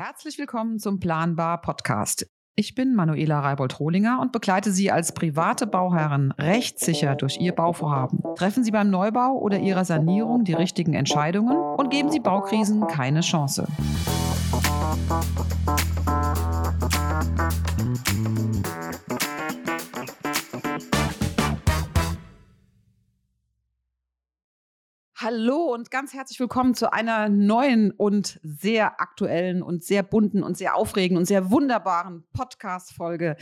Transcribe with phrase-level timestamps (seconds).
[0.00, 2.30] Herzlich willkommen zum Planbar Podcast.
[2.54, 8.20] Ich bin Manuela Reibold-Rohlinger und begleite Sie als private Bauherren rechtssicher durch Ihr Bauvorhaben.
[8.36, 13.22] Treffen Sie beim Neubau oder Ihrer Sanierung die richtigen Entscheidungen und geben Sie Baukrisen keine
[13.22, 13.66] Chance.
[25.20, 30.56] Hallo und ganz herzlich willkommen zu einer neuen und sehr aktuellen und sehr bunten und
[30.56, 33.34] sehr aufregenden und sehr wunderbaren Podcast-Folge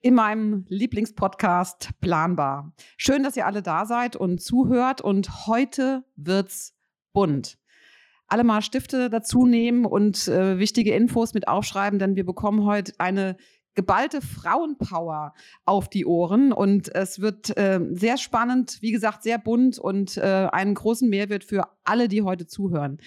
[0.00, 2.72] in meinem Lieblingspodcast Planbar.
[2.96, 6.76] Schön, dass ihr alle da seid und zuhört und heute wird's
[7.12, 7.58] bunt.
[8.28, 12.92] Alle mal Stifte dazu nehmen und äh, wichtige Infos mit aufschreiben, denn wir bekommen heute
[12.98, 13.36] eine
[13.74, 16.52] geballte Frauenpower auf die Ohren.
[16.52, 21.44] Und es wird äh, sehr spannend, wie gesagt, sehr bunt und äh, einen großen Mehrwert
[21.44, 22.98] für alle, die heute zuhören.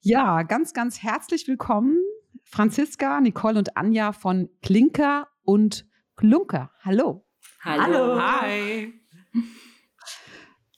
[0.00, 1.98] Ja, ganz, ganz herzlich willkommen,
[2.44, 6.70] Franziska, Nicole und Anja von Klinker und Klunker.
[6.84, 7.24] Hallo.
[7.60, 8.20] Hallo.
[8.20, 8.92] Hi.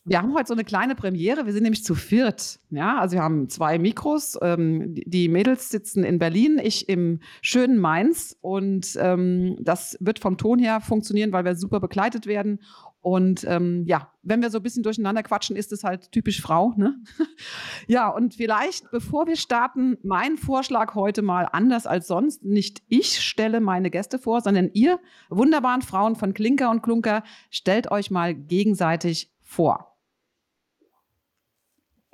[0.07, 1.47] Wir haben heute so eine kleine Premiere.
[1.47, 2.61] Wir sind nämlich zu viert.
[2.69, 4.39] Ja, also wir haben zwei Mikros.
[4.43, 8.37] Ähm, die Mädels sitzen in Berlin, ich im schönen Mainz.
[8.43, 12.61] Und ähm, das wird vom Ton her funktionieren, weil wir super begleitet werden.
[13.01, 16.75] Und ähm, ja, wenn wir so ein bisschen durcheinander quatschen, ist es halt typisch Frau.
[16.77, 17.03] Ne?
[17.87, 22.45] ja, und vielleicht, bevor wir starten, mein Vorschlag heute mal anders als sonst.
[22.45, 27.91] Nicht ich stelle meine Gäste vor, sondern ihr, wunderbaren Frauen von Klinker und Klunker, stellt
[27.91, 29.94] euch mal gegenseitig vor.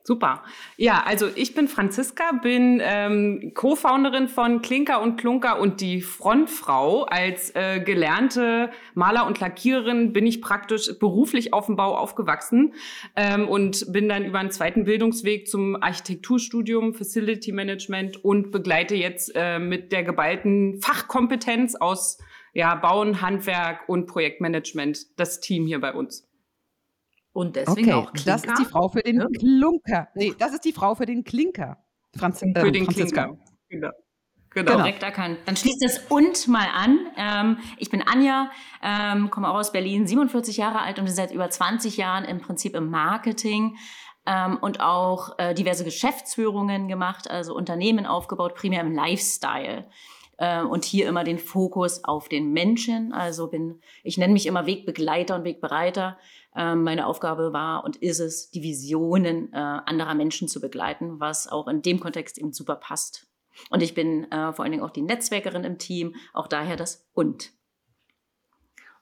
[0.02, 0.42] Super.
[0.76, 7.04] Ja, also ich bin Franziska, bin ähm, Co-Founderin von Klinker und Klunker und die Frontfrau.
[7.04, 12.74] Als äh, gelernte Maler und Lackiererin bin ich praktisch beruflich auf dem Bau aufgewachsen
[13.14, 19.32] ähm, und bin dann über einen zweiten Bildungsweg zum Architekturstudium, Facility Management und begleite jetzt
[19.34, 22.18] äh, mit der geballten Fachkompetenz aus
[22.52, 26.29] ja, Bauen, Handwerk und Projektmanagement das Team hier bei uns.
[27.32, 28.32] Und deswegen okay, auch Klinker.
[28.32, 29.26] Das ist die Frau für den ja.
[29.38, 30.08] Klunker.
[30.14, 31.78] Nee, das ist die Frau für den Klinker.
[32.16, 33.24] Franz, äh, für den Franziska.
[33.24, 33.38] Klinker.
[33.68, 33.90] Genau.
[34.52, 34.78] Genau.
[34.78, 35.38] Korrekt erkannt.
[35.46, 36.98] Dann schließt das und mal an.
[37.16, 38.50] Ähm, ich bin Anja,
[38.82, 42.40] ähm, komme auch aus Berlin, 47 Jahre alt und bin seit über 20 Jahren im
[42.40, 43.76] Prinzip im Marketing
[44.26, 49.88] ähm, und auch äh, diverse Geschäftsführungen gemacht, also Unternehmen aufgebaut, primär im Lifestyle.
[50.40, 53.12] Äh, und hier immer den Fokus auf den Menschen.
[53.12, 56.18] Also bin, ich nenne mich immer Wegbegleiter und Wegbereiter
[56.56, 61.46] ähm, meine Aufgabe war und ist es, die Visionen äh, anderer Menschen zu begleiten, was
[61.46, 63.28] auch in dem Kontext eben super passt.
[63.68, 67.06] Und ich bin äh, vor allen Dingen auch die Netzwerkerin im Team, auch daher das
[67.12, 67.52] und.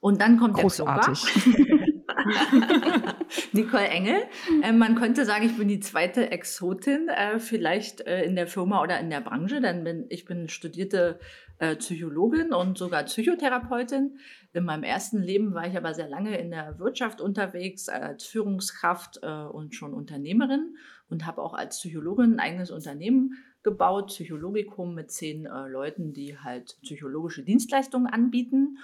[0.00, 1.22] Und dann kommt Großartig.
[1.22, 1.78] der
[3.52, 4.22] Nicole Engel.
[4.62, 8.82] Äh, man könnte sagen, ich bin die zweite Exotin, äh, vielleicht äh, in der Firma
[8.82, 9.60] oder in der Branche.
[9.60, 11.18] Denn bin, ich bin studierte
[11.58, 14.18] äh, Psychologin und sogar Psychotherapeutin.
[14.52, 19.20] In meinem ersten Leben war ich aber sehr lange in der Wirtschaft unterwegs, als Führungskraft
[19.22, 20.76] äh, und schon Unternehmerin
[21.08, 26.38] und habe auch als Psychologin ein eigenes Unternehmen gebaut, Psychologikum mit zehn äh, Leuten, die
[26.38, 28.78] halt psychologische Dienstleistungen anbieten.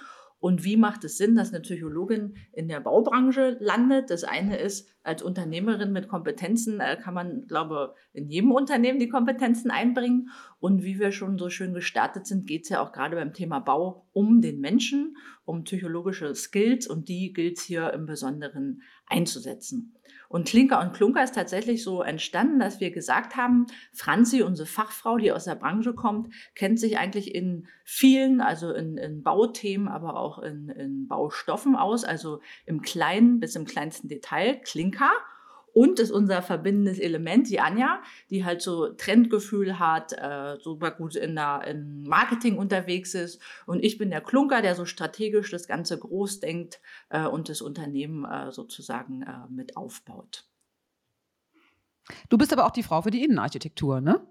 [0.45, 4.11] Und wie macht es Sinn, dass eine Psychologin in der Baubranche landet?
[4.11, 9.09] Das eine ist, als Unternehmerin mit Kompetenzen äh, kann man, glaube in jedem Unternehmen die
[9.09, 10.29] Kompetenzen einbringen.
[10.59, 13.57] Und wie wir schon so schön gestartet sind, geht es ja auch gerade beim Thema
[13.57, 19.95] Bau um den Menschen, um psychologische Skills und die gilt es hier im Besonderen einzusetzen.
[20.27, 25.17] Und Klinker und Klunker ist tatsächlich so entstanden, dass wir gesagt haben, Franzi, unsere Fachfrau,
[25.17, 30.17] die aus der Branche kommt, kennt sich eigentlich in vielen, also in, in Bauthemen, aber
[30.17, 35.11] auch in, in Baustoffen aus, also im kleinen bis im kleinsten Detail, Klinker.
[35.75, 41.17] Und ist unser verbindendes Element, die Anja, die halt so Trendgefühl hat, äh, super gut
[41.17, 43.41] in der in Marketing unterwegs ist.
[43.65, 47.61] Und ich bin der Klunker, der so strategisch das Ganze groß denkt äh, und das
[47.61, 50.45] Unternehmen äh, sozusagen äh, mit aufbaut.
[52.29, 54.25] Du bist aber auch die Frau für die Innenarchitektur, ne?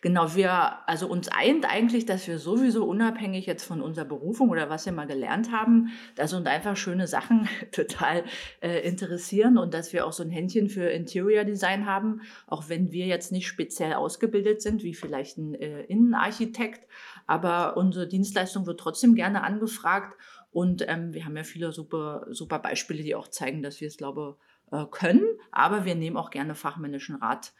[0.00, 4.70] Genau, wir, also uns eint eigentlich, dass wir sowieso unabhängig jetzt von unserer Berufung oder
[4.70, 8.24] was wir mal gelernt haben, dass uns einfach schöne Sachen total
[8.60, 12.92] äh, interessieren und dass wir auch so ein Händchen für Interior Design haben, auch wenn
[12.92, 16.86] wir jetzt nicht speziell ausgebildet sind, wie vielleicht ein äh, Innenarchitekt,
[17.26, 20.16] aber unsere Dienstleistung wird trotzdem gerne angefragt
[20.50, 23.98] und ähm, wir haben ja viele super, super Beispiele, die auch zeigen, dass wir es,
[23.98, 24.38] glaube
[24.70, 27.52] äh, können, aber wir nehmen auch gerne fachmännischen Rat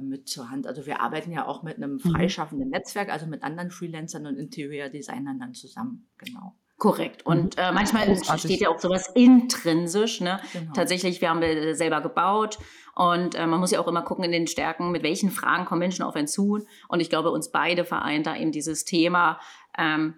[0.00, 0.66] mit zur Hand.
[0.66, 2.00] Also wir arbeiten ja auch mit einem mhm.
[2.00, 6.08] freischaffenden Netzwerk, also mit anderen Freelancern und Interior-Designern dann zusammen.
[6.18, 6.54] Genau.
[6.78, 7.26] Korrekt.
[7.26, 7.62] Und mhm.
[7.62, 8.44] äh, manchmal Großartig.
[8.44, 10.20] steht ja auch sowas intrinsisch.
[10.20, 10.40] Ne?
[10.52, 10.72] Genau.
[10.72, 12.58] Tatsächlich, wir haben wir selber gebaut
[12.94, 15.80] und äh, man muss ja auch immer gucken in den Stärken, mit welchen Fragen kommen
[15.80, 16.60] Menschen auf einen zu.
[16.88, 19.40] Und ich glaube, uns beide vereint da eben dieses Thema,
[19.76, 20.14] ähm,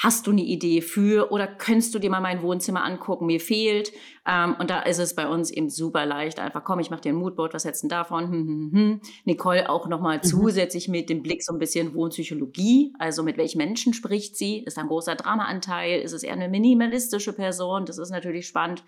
[0.00, 3.26] Hast du eine Idee für oder könntest du dir mal mein Wohnzimmer angucken?
[3.26, 3.90] Mir fehlt.
[4.28, 6.38] Ähm, und da ist es bei uns eben super leicht.
[6.38, 8.30] Einfach, komm, ich mache dir ein Moodboard, was hältst du davon?
[8.30, 9.00] Hm, hm, hm.
[9.24, 10.22] Nicole auch nochmal mhm.
[10.22, 12.94] zusätzlich mit dem Blick so ein bisschen Wohnpsychologie.
[13.00, 14.58] Also mit welchen Menschen spricht sie?
[14.58, 16.00] Ist da ein großer Dramaanteil?
[16.00, 17.84] Ist es eher eine minimalistische Person?
[17.84, 18.84] Das ist natürlich spannend.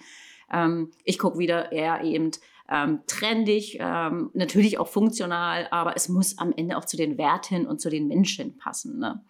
[0.53, 2.31] Ähm, ich gucke wieder eher eben
[2.71, 7.67] ähm, trendig, ähm, natürlich auch funktional, aber es muss am Ende auch zu den Werten
[7.67, 9.01] und zu den Menschen passen.
[9.01, 9.25] Ne?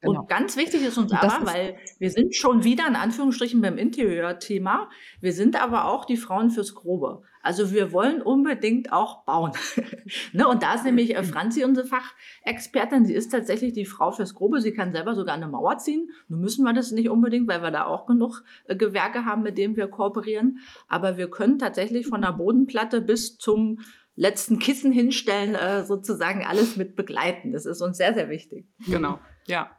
[0.00, 0.20] Genau.
[0.20, 4.88] Und ganz wichtig ist uns aber, weil wir sind schon wieder in Anführungsstrichen beim Interieurthema,
[5.20, 7.22] wir sind aber auch die Frauen fürs Grobe.
[7.42, 9.52] Also wir wollen unbedingt auch bauen.
[10.32, 10.46] ne?
[10.46, 14.60] Und da ist nämlich äh, Franzi unsere Fachexpertin, sie ist tatsächlich die Frau fürs Grobe,
[14.60, 16.10] sie kann selber sogar eine Mauer ziehen.
[16.28, 19.58] Nun müssen wir das nicht unbedingt, weil wir da auch genug äh, Gewerke haben, mit
[19.58, 20.60] denen wir kooperieren.
[20.88, 23.80] Aber wir können tatsächlich von der Bodenplatte bis zum
[24.16, 27.52] letzten Kissen hinstellen, äh, sozusagen alles mit begleiten.
[27.52, 28.66] Das ist uns sehr, sehr wichtig.
[28.86, 29.70] Genau, ja.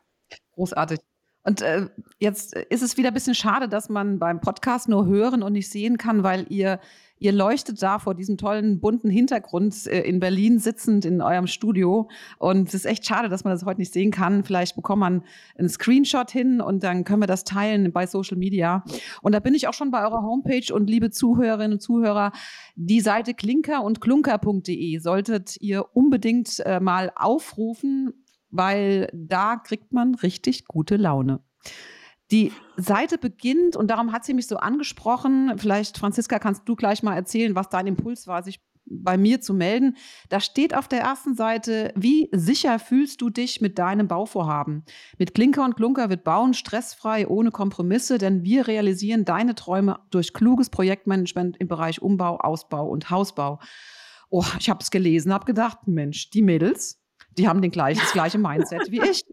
[0.62, 1.00] Großartig.
[1.44, 1.88] Und äh,
[2.20, 5.72] jetzt ist es wieder ein bisschen schade, dass man beim Podcast nur hören und nicht
[5.72, 6.80] sehen kann, weil ihr,
[7.18, 12.12] ihr leuchtet da vor diesem tollen bunten Hintergrund äh, in Berlin sitzend in eurem Studio.
[12.38, 14.44] Und es ist echt schade, dass man das heute nicht sehen kann.
[14.44, 15.24] Vielleicht bekommt man
[15.58, 18.84] einen Screenshot hin und dann können wir das teilen bei Social Media.
[19.24, 22.34] Und da bin ich auch schon bei eurer Homepage und liebe Zuhörerinnen und Zuhörer,
[22.76, 28.14] die Seite klinker und klunker.de solltet ihr unbedingt äh, mal aufrufen
[28.52, 31.42] weil da kriegt man richtig gute Laune.
[32.32, 37.04] Die Seite beginnt, und darum hat sie mich so angesprochen, vielleicht Franziska, kannst du gleich
[37.04, 39.96] mal erzählen, was dein Impuls war, sich bei mir zu melden.
[40.30, 44.84] Da steht auf der ersten Seite, wie sicher fühlst du dich mit deinem Bauvorhaben?
[45.18, 50.34] Mit Klinker und Klunker wird Bauen stressfrei, ohne Kompromisse, denn wir realisieren deine Träume durch
[50.34, 53.60] kluges Projektmanagement im Bereich Umbau, Ausbau und Hausbau.
[54.30, 57.01] Oh, ich habe es gelesen, habe gedacht, Mensch, die Mädels,
[57.38, 59.24] die haben den gleichen, das gleiche Mindset wie ich.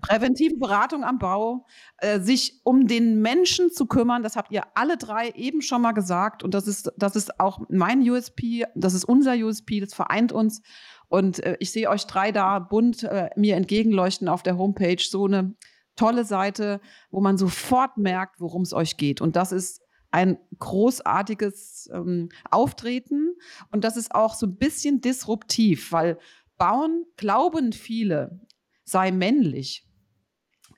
[0.00, 1.66] Präventive Beratung am Bau,
[1.98, 5.92] äh, sich um den Menschen zu kümmern, das habt ihr alle drei eben schon mal
[5.92, 6.42] gesagt.
[6.42, 10.60] Und das ist, das ist auch mein USP, das ist unser USP, das vereint uns.
[11.08, 15.00] Und äh, ich sehe euch drei da bunt äh, mir entgegenleuchten auf der Homepage.
[15.00, 15.54] So eine
[15.96, 16.80] tolle Seite,
[17.10, 19.20] wo man sofort merkt, worum es euch geht.
[19.20, 19.80] Und das ist
[20.10, 23.34] ein großartiges ähm, Auftreten.
[23.70, 26.18] Und das ist auch so ein bisschen disruptiv, weil
[26.56, 28.40] Bauen glauben viele,
[28.84, 29.86] sei männlich.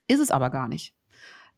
[0.06, 0.94] Ist es aber gar nicht.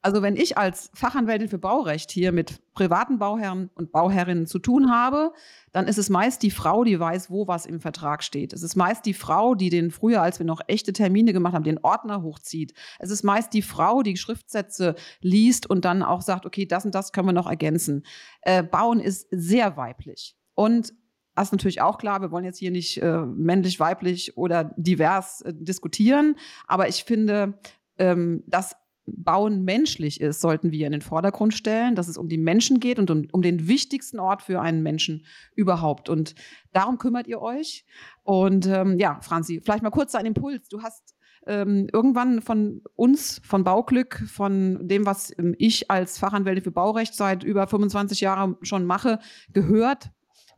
[0.02, 4.90] Also wenn ich als Fachanwältin für Baurecht hier mit privaten Bauherren und Bauherrinnen zu tun
[4.90, 5.32] habe,
[5.72, 8.54] dann ist es meist die Frau, die weiß, wo was im Vertrag steht.
[8.54, 11.64] Es ist meist die Frau, die den früher, als wir noch echte Termine gemacht haben,
[11.64, 12.72] den Ordner hochzieht.
[12.98, 16.94] Es ist meist die Frau, die Schriftsätze liest und dann auch sagt, okay, das und
[16.94, 18.06] das können wir noch ergänzen.
[18.40, 20.34] Äh, Bauen ist sehr weiblich.
[20.54, 20.94] Und
[21.38, 25.52] ist natürlich auch klar, wir wollen jetzt hier nicht äh, männlich, weiblich oder divers äh,
[25.54, 26.36] diskutieren,
[26.66, 27.58] aber ich finde,
[27.98, 28.76] ähm, dass
[29.16, 32.98] Bauen menschlich ist, sollten wir in den Vordergrund stellen, dass es um die Menschen geht
[32.98, 35.24] und um, um, den wichtigsten Ort für einen Menschen
[35.54, 36.08] überhaupt.
[36.08, 36.34] Und
[36.72, 37.84] darum kümmert ihr euch.
[38.22, 40.68] Und ähm, ja, Franzi, vielleicht mal kurz dein Impuls.
[40.68, 41.16] Du hast
[41.46, 47.14] ähm, irgendwann von uns, von Bauglück, von dem, was ähm, ich als Fachanwältin für Baurecht
[47.14, 49.18] seit über 25 Jahren schon mache,
[49.52, 50.10] gehört.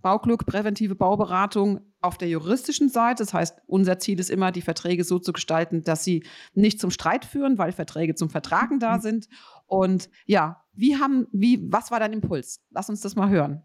[0.03, 3.23] Bauglück, präventive Bauberatung auf der juristischen Seite.
[3.23, 6.25] Das heißt, unser Ziel ist immer, die Verträge so zu gestalten, dass sie
[6.55, 9.01] nicht zum Streit führen, weil Verträge zum Vertragen da mhm.
[9.01, 9.29] sind.
[9.67, 12.61] Und ja, wie haben, wie, was war dein Impuls?
[12.71, 13.63] Lass uns das mal hören.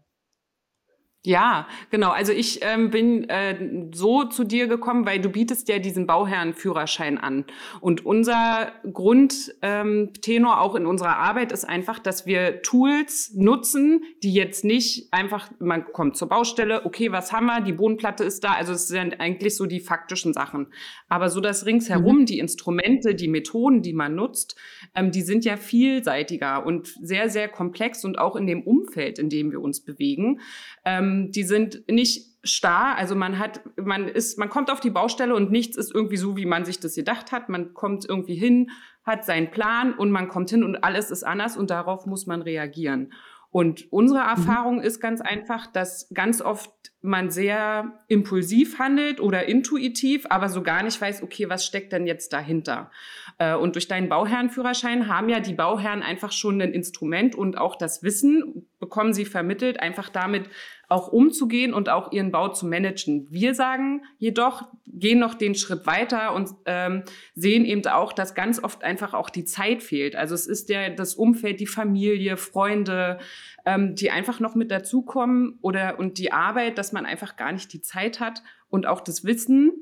[1.24, 2.10] Ja, genau.
[2.10, 7.18] Also ich ähm, bin äh, so zu dir gekommen, weil du bietest ja diesen Bauherrenführerschein
[7.18, 7.44] an.
[7.80, 10.12] Und unser Grundtenor ähm,
[10.46, 15.92] auch in unserer Arbeit ist einfach, dass wir Tools nutzen, die jetzt nicht einfach, man
[15.92, 19.56] kommt zur Baustelle, okay, was haben wir, die Bodenplatte ist da, also es sind eigentlich
[19.56, 20.68] so die faktischen Sachen.
[21.08, 22.26] Aber so das ringsherum, mhm.
[22.26, 24.54] die Instrumente, die Methoden, die man nutzt,
[24.94, 29.28] ähm, die sind ja vielseitiger und sehr, sehr komplex und auch in dem Umfeld, in
[29.28, 30.40] dem wir uns bewegen.
[30.84, 34.90] Ähm, ähm, die sind nicht starr, also man hat, man ist, man kommt auf die
[34.90, 37.48] Baustelle und nichts ist irgendwie so, wie man sich das gedacht hat.
[37.48, 38.70] Man kommt irgendwie hin,
[39.04, 42.42] hat seinen Plan und man kommt hin und alles ist anders und darauf muss man
[42.42, 43.12] reagieren.
[43.50, 44.28] Und unsere mhm.
[44.28, 44.82] Erfahrung mhm.
[44.82, 50.82] ist ganz einfach, dass ganz oft man sehr impulsiv handelt oder intuitiv, aber so gar
[50.82, 52.90] nicht weiß, okay, was steckt denn jetzt dahinter?
[53.38, 57.76] Äh, und durch deinen Bauherrenführerschein haben ja die Bauherren einfach schon ein Instrument und auch
[57.76, 60.48] das Wissen bekommen sie vermittelt, einfach damit
[60.88, 63.26] auch umzugehen und auch ihren Bau zu managen.
[63.30, 67.04] Wir sagen jedoch, gehen noch den Schritt weiter und ähm,
[67.34, 70.16] sehen eben auch, dass ganz oft einfach auch die Zeit fehlt.
[70.16, 73.18] Also es ist der, das Umfeld, die Familie, Freunde,
[73.66, 77.70] ähm, die einfach noch mit dazukommen oder und die Arbeit, dass man einfach gar nicht
[77.74, 79.72] die Zeit hat und auch das Wissen,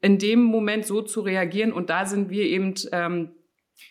[0.00, 1.72] in dem Moment so zu reagieren.
[1.72, 3.30] Und da sind wir eben ähm,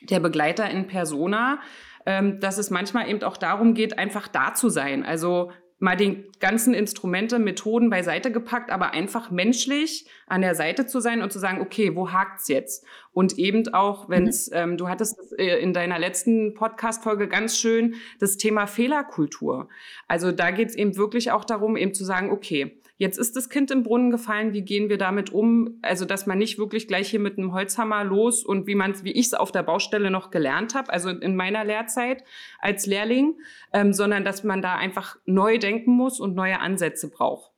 [0.01, 1.61] der Begleiter in Persona,
[2.05, 5.05] ähm, dass es manchmal eben auch darum geht, einfach da zu sein.
[5.05, 10.99] Also mal die ganzen Instrumente, Methoden beiseite gepackt, aber einfach menschlich an der Seite zu
[10.99, 12.85] sein und zu sagen, okay, wo hakt's jetzt?
[13.13, 14.57] Und eben auch, wenn's, mhm.
[14.57, 19.69] ähm, du hattest äh, in deiner letzten Podcast-Folge ganz schön das Thema Fehlerkultur.
[20.07, 23.71] Also da geht's eben wirklich auch darum, eben zu sagen, okay, Jetzt ist das Kind
[23.71, 24.53] im Brunnen gefallen.
[24.53, 25.79] Wie gehen wir damit um?
[25.81, 29.11] Also, dass man nicht wirklich gleich hier mit einem Holzhammer los und wie man, wie
[29.11, 32.23] ich es auf der Baustelle noch gelernt habe, also in meiner Lehrzeit
[32.59, 33.39] als Lehrling,
[33.73, 37.51] ähm, sondern dass man da einfach neu denken muss und neue Ansätze braucht.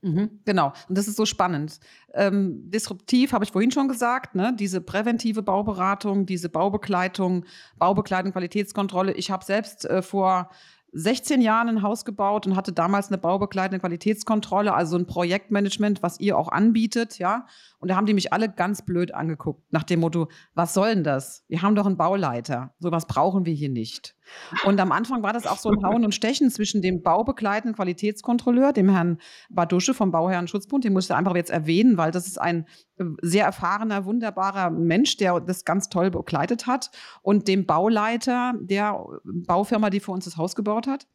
[0.00, 1.78] Mhm, genau, und das ist so spannend.
[2.14, 4.56] Ähm, disruptiv habe ich vorhin schon gesagt, ne?
[4.58, 7.44] diese präventive Bauberatung, diese Baubegleitung,
[7.76, 9.12] Baubegleitung, Qualitätskontrolle.
[9.12, 10.48] Ich habe selbst äh, vor
[10.94, 16.20] 16 Jahren ein Haus gebaut und hatte damals eine baubegleitende Qualitätskontrolle, also ein Projektmanagement, was
[16.20, 17.46] ihr auch anbietet, ja.
[17.80, 21.04] Und da haben die mich alle ganz blöd angeguckt, nach dem Motto, was soll denn
[21.04, 21.44] das?
[21.48, 22.74] Wir haben doch einen Bauleiter.
[22.78, 24.16] Sowas brauchen wir hier nicht.
[24.64, 28.72] Und am Anfang war das auch so ein Hauen und Stechen zwischen dem baubegleitenden Qualitätskontrolleur,
[28.72, 29.18] dem Herrn
[29.50, 33.44] Badusche vom Bauherrenschutzbund, den muss ich einfach jetzt erwähnen, weil das ist ein äh, sehr
[33.44, 36.90] erfahrener, wunderbarer Mensch, der das ganz toll begleitet hat,
[37.22, 41.06] und dem Bauleiter der Baufirma, die für uns das Haus gebaut hat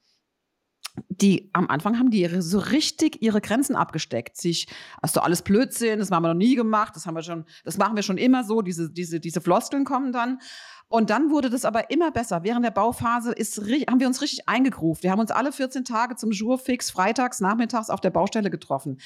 [1.08, 4.38] die am Anfang haben die so richtig ihre Grenzen abgesteckt.
[4.38, 4.68] Sich,
[5.16, 7.96] du alles Blödsinn, das haben wir noch nie gemacht, das haben wir schon, das machen
[7.96, 10.40] wir schon immer so, diese, diese, diese Floskeln kommen dann.
[10.90, 12.44] Und dann wurde das aber immer besser.
[12.44, 15.04] Während der Bauphase ist, haben wir uns richtig eingegruft.
[15.04, 19.00] Wir haben uns alle 14 Tage zum Jourfix freitags, nachmittags auf der Baustelle getroffen.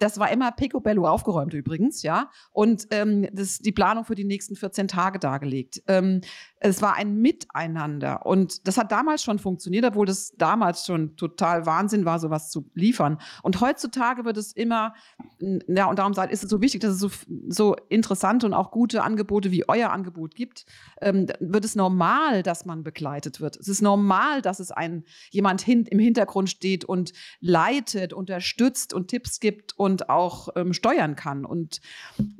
[0.00, 2.30] Das war immer picobello aufgeräumt übrigens, ja.
[2.50, 5.82] Und ähm, das, die Planung für die nächsten 14 Tage dargelegt.
[5.86, 6.20] Ähm,
[6.60, 8.26] es war ein Miteinander.
[8.26, 12.68] Und das hat damals schon funktioniert, obwohl das damals schon total Wahnsinn war, sowas zu
[12.74, 13.18] liefern.
[13.42, 14.94] Und heutzutage wird es immer,
[15.38, 17.10] ja, und darum ist es so wichtig, dass es so,
[17.48, 20.66] so interessante und auch gute Angebote wie euer Angebot gibt.
[21.00, 23.56] Ähm, wird es normal, dass man begleitet wird.
[23.56, 29.08] Es ist normal, dass es ein jemand hin, im Hintergrund steht und leitet, unterstützt und
[29.08, 31.44] Tipps gibt und auch ähm, steuern kann.
[31.44, 31.80] Und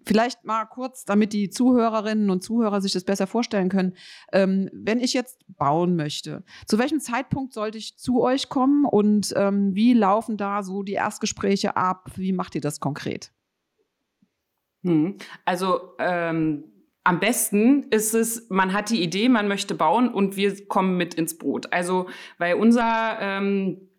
[0.04, 3.94] vielleicht mal kurz, damit die Zuhörerinnen und Zuhörer sich das besser vorstellen können,
[4.32, 9.32] ähm, wenn ich jetzt bauen möchte, zu welchem Zeitpunkt sollte ich zu euch kommen und
[9.36, 12.10] ähm, wie laufen da so die Erstgespräche ab?
[12.16, 13.32] Wie macht ihr das konkret?
[14.82, 15.16] Hm.
[15.44, 16.64] Also ähm,
[17.02, 21.14] am besten ist es, man hat die Idee, man möchte bauen und wir kommen mit
[21.14, 21.72] ins Boot.
[21.72, 23.90] Also, weil unser ähm,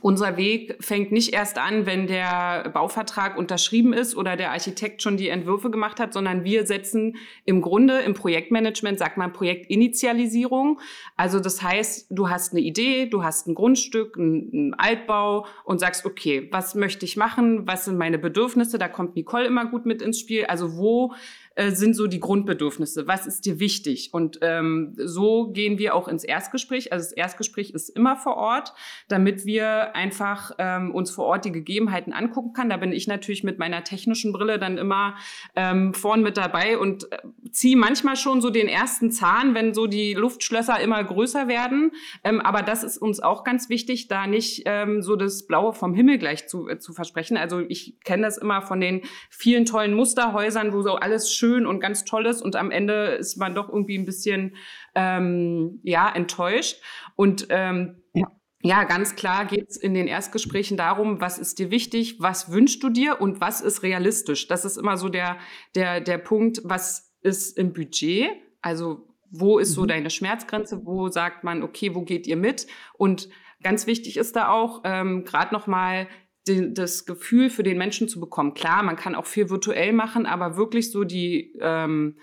[0.00, 5.16] unser Weg fängt nicht erst an, wenn der Bauvertrag unterschrieben ist oder der Architekt schon
[5.16, 10.80] die Entwürfe gemacht hat, sondern wir setzen im Grunde im Projektmanagement, sagt man Projektinitialisierung.
[11.16, 16.04] Also das heißt, du hast eine Idee, du hast ein Grundstück, einen Altbau und sagst,
[16.04, 17.66] okay, was möchte ich machen?
[17.66, 18.78] Was sind meine Bedürfnisse?
[18.78, 20.44] Da kommt Nicole immer gut mit ins Spiel.
[20.46, 21.14] Also wo
[21.56, 23.06] äh, sind so die Grundbedürfnisse?
[23.06, 24.10] Was ist dir wichtig?
[24.12, 26.92] Und ähm, so gehen wir auch ins Erstgespräch.
[26.92, 28.74] Also das Erstgespräch ist immer vor Ort,
[29.08, 32.70] damit wir einfach ähm, uns vor Ort die Gegebenheiten angucken kann.
[32.70, 35.14] Da bin ich natürlich mit meiner technischen Brille dann immer
[35.54, 37.18] ähm, vorn mit dabei und äh,
[37.52, 41.92] ziehe manchmal schon so den ersten Zahn, wenn so die Luftschlösser immer größer werden.
[42.24, 45.94] Ähm, aber das ist uns auch ganz wichtig, da nicht ähm, so das Blaue vom
[45.94, 47.36] Himmel gleich zu, äh, zu versprechen.
[47.36, 51.66] Also ich kenne das immer von den vielen tollen Musterhäusern, wo so alles schön schön
[51.66, 54.56] und ganz toll ist und am Ende ist man doch irgendwie ein bisschen
[54.94, 56.80] ähm, ja enttäuscht
[57.16, 58.30] und ähm, ja.
[58.66, 62.82] Ja, ganz klar geht es in den Erstgesprächen darum, was ist dir wichtig, was wünschst
[62.82, 64.48] du dir und was ist realistisch.
[64.48, 65.36] Das ist immer so der,
[65.74, 68.30] der, der Punkt, was ist im Budget,
[68.62, 69.88] also wo ist so mhm.
[69.88, 72.66] deine Schmerzgrenze, wo sagt man, okay, wo geht ihr mit?
[72.94, 73.28] Und
[73.62, 76.08] ganz wichtig ist da auch, ähm, gerade nochmal
[76.46, 78.54] den, das Gefühl für den Menschen zu bekommen.
[78.54, 82.18] Klar, man kann auch viel virtuell machen, aber wirklich so die, ähm,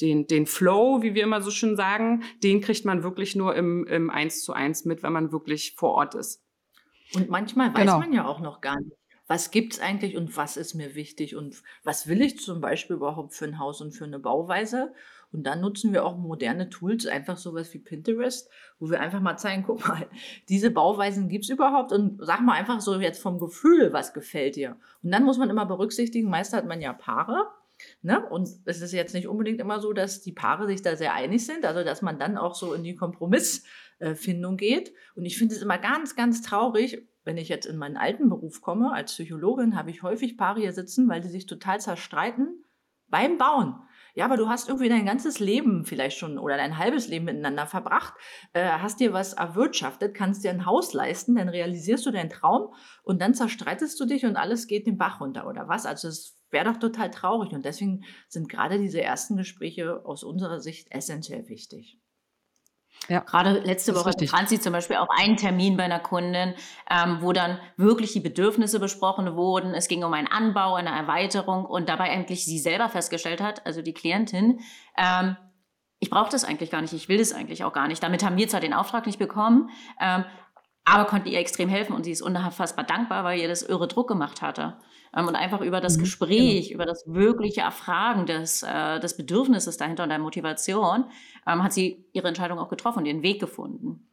[0.00, 3.86] den, den Flow, wie wir immer so schön sagen, den kriegt man wirklich nur im,
[3.86, 6.44] im Eins zu eins mit, wenn man wirklich vor Ort ist.
[7.14, 7.98] Und manchmal weiß genau.
[7.98, 8.96] man ja auch noch gar nicht,
[9.26, 12.96] was gibt es eigentlich und was ist mir wichtig und was will ich zum Beispiel
[12.96, 14.92] überhaupt für ein Haus und für eine Bauweise.
[15.32, 19.36] Und dann nutzen wir auch moderne Tools, einfach sowas wie Pinterest, wo wir einfach mal
[19.36, 20.06] zeigen, guck mal,
[20.48, 24.56] diese Bauweisen gibt es überhaupt und sag mal einfach so jetzt vom Gefühl, was gefällt
[24.56, 24.76] dir.
[25.02, 27.46] Und dann muss man immer berücksichtigen, meist hat man ja Paare.
[28.02, 28.26] Ne?
[28.28, 31.46] Und es ist jetzt nicht unbedingt immer so, dass die Paare sich da sehr einig
[31.46, 34.92] sind, also dass man dann auch so in die Kompromissfindung geht.
[35.14, 38.60] Und ich finde es immer ganz, ganz traurig, wenn ich jetzt in meinen alten Beruf
[38.60, 42.64] komme, als Psychologin, habe ich häufig Paare hier sitzen, weil die sich total zerstreiten
[43.08, 43.76] beim Bauen.
[44.14, 47.66] Ja, aber du hast irgendwie dein ganzes Leben vielleicht schon oder dein halbes Leben miteinander
[47.66, 48.14] verbracht,
[48.52, 52.74] äh, hast dir was erwirtschaftet, kannst dir ein Haus leisten, dann realisierst du deinen Traum
[53.02, 55.86] und dann zerstreitest du dich und alles geht den Bach runter oder was?
[55.86, 60.60] Also es wäre doch total traurig und deswegen sind gerade diese ersten Gespräche aus unserer
[60.60, 61.98] Sicht essentiell wichtig.
[63.08, 66.54] Ja, Gerade letzte Woche hatte Franzi zum Beispiel auch einen Termin bei einer Kundin,
[66.88, 69.74] ähm, wo dann wirklich die Bedürfnisse besprochen wurden.
[69.74, 73.82] Es ging um einen Anbau, eine Erweiterung und dabei eigentlich sie selber festgestellt hat, also
[73.82, 74.60] die Klientin,
[74.96, 75.36] ähm,
[76.00, 78.02] ich brauche das eigentlich gar nicht, ich will das eigentlich auch gar nicht.
[78.02, 80.24] Damit haben wir zwar den Auftrag nicht bekommen, ähm,
[80.84, 84.08] aber konnten ihr extrem helfen und sie ist unfassbar dankbar, weil ihr das irre Druck
[84.08, 84.78] gemacht hatte.
[85.16, 86.74] Ähm, und einfach über das mhm, Gespräch, genau.
[86.76, 91.06] über das wirkliche Erfragen des, äh, des Bedürfnisses dahinter und der Motivation,
[91.46, 94.06] ähm, hat sie ihre Entscheidung auch getroffen und ihren Weg gefunden.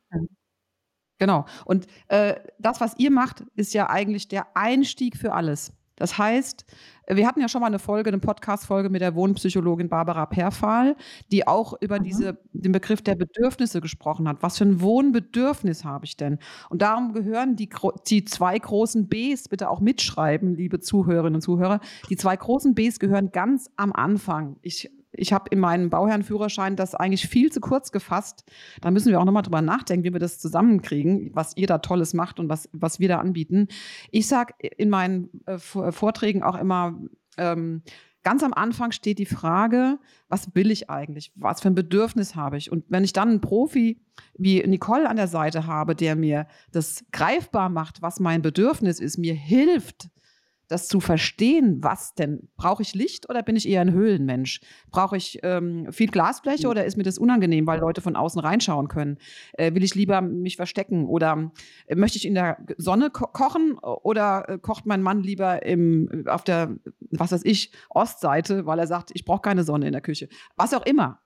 [1.19, 1.45] Genau.
[1.65, 5.73] Und äh, das, was ihr macht, ist ja eigentlich der Einstieg für alles.
[5.97, 6.65] Das heißt,
[7.09, 10.95] wir hatten ja schon mal eine Folge, eine Podcast-Folge mit der Wohnpsychologin Barbara Perfahl,
[11.31, 12.03] die auch über mhm.
[12.03, 14.37] diese, den Begriff der Bedürfnisse gesprochen hat.
[14.41, 16.39] Was für ein Wohnbedürfnis habe ich denn?
[16.69, 17.69] Und darum gehören die,
[18.07, 22.99] die zwei großen Bs, bitte auch mitschreiben, liebe Zuhörerinnen und Zuhörer, die zwei großen Bs
[22.99, 24.57] gehören ganz am Anfang.
[24.61, 28.45] Ich ich habe in meinem Bauherrenführerschein das eigentlich viel zu kurz gefasst.
[28.81, 32.13] Da müssen wir auch nochmal drüber nachdenken, wie wir das zusammenkriegen, was ihr da Tolles
[32.13, 33.67] macht und was, was wir da anbieten.
[34.11, 36.99] Ich sage in meinen äh, Vorträgen auch immer,
[37.37, 37.81] ähm,
[38.23, 41.31] ganz am Anfang steht die Frage, was will ich eigentlich?
[41.35, 42.71] Was für ein Bedürfnis habe ich?
[42.71, 44.01] Und wenn ich dann einen Profi
[44.37, 49.17] wie Nicole an der Seite habe, der mir das greifbar macht, was mein Bedürfnis ist,
[49.17, 50.09] mir hilft,
[50.67, 52.49] das zu verstehen, was denn?
[52.57, 54.59] Brauche ich Licht oder bin ich eher ein Höhlenmensch?
[54.91, 58.87] Brauche ich ähm, viel Glasfläche oder ist mir das unangenehm, weil Leute von außen reinschauen
[58.87, 59.17] können?
[59.53, 61.51] Äh, will ich lieber mich verstecken oder
[61.87, 66.25] äh, möchte ich in der Sonne ko kochen oder äh, kocht mein Mann lieber im,
[66.27, 66.75] auf der,
[67.11, 70.27] was weiß ich, Ostseite, weil er sagt, ich brauche keine Sonne in der Küche?
[70.55, 71.21] Was auch immer.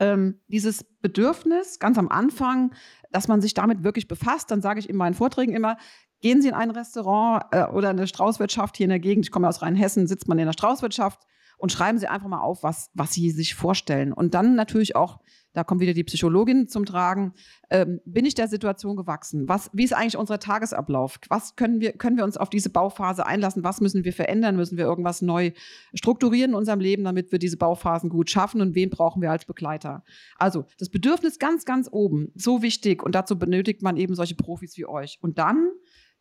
[0.00, 2.72] Ähm, dieses Bedürfnis ganz am Anfang,
[3.10, 5.76] dass man sich damit wirklich befasst, dann sage ich in meinen Vorträgen immer,
[6.24, 9.46] Gehen Sie in ein Restaurant äh, oder eine Straußwirtschaft hier in der Gegend, ich komme
[9.46, 11.20] aus Rheinhessen, sitzt man in der Straußwirtschaft
[11.58, 14.10] und schreiben Sie einfach mal auf, was, was Sie sich vorstellen.
[14.10, 15.20] Und dann natürlich auch,
[15.52, 17.34] da kommt wieder die Psychologin zum Tragen,
[17.68, 19.50] ähm, bin ich der Situation gewachsen?
[19.50, 21.20] Was, wie ist eigentlich unser Tagesablauf?
[21.28, 23.62] Was können wir, können wir uns auf diese Bauphase einlassen?
[23.62, 24.56] Was müssen wir verändern?
[24.56, 25.52] Müssen wir irgendwas neu
[25.92, 28.62] strukturieren in unserem Leben, damit wir diese Bauphasen gut schaffen?
[28.62, 30.04] Und wen brauchen wir als Begleiter?
[30.38, 33.02] Also das Bedürfnis ganz, ganz oben, so wichtig.
[33.02, 35.18] Und dazu benötigt man eben solche Profis wie euch.
[35.20, 35.68] Und dann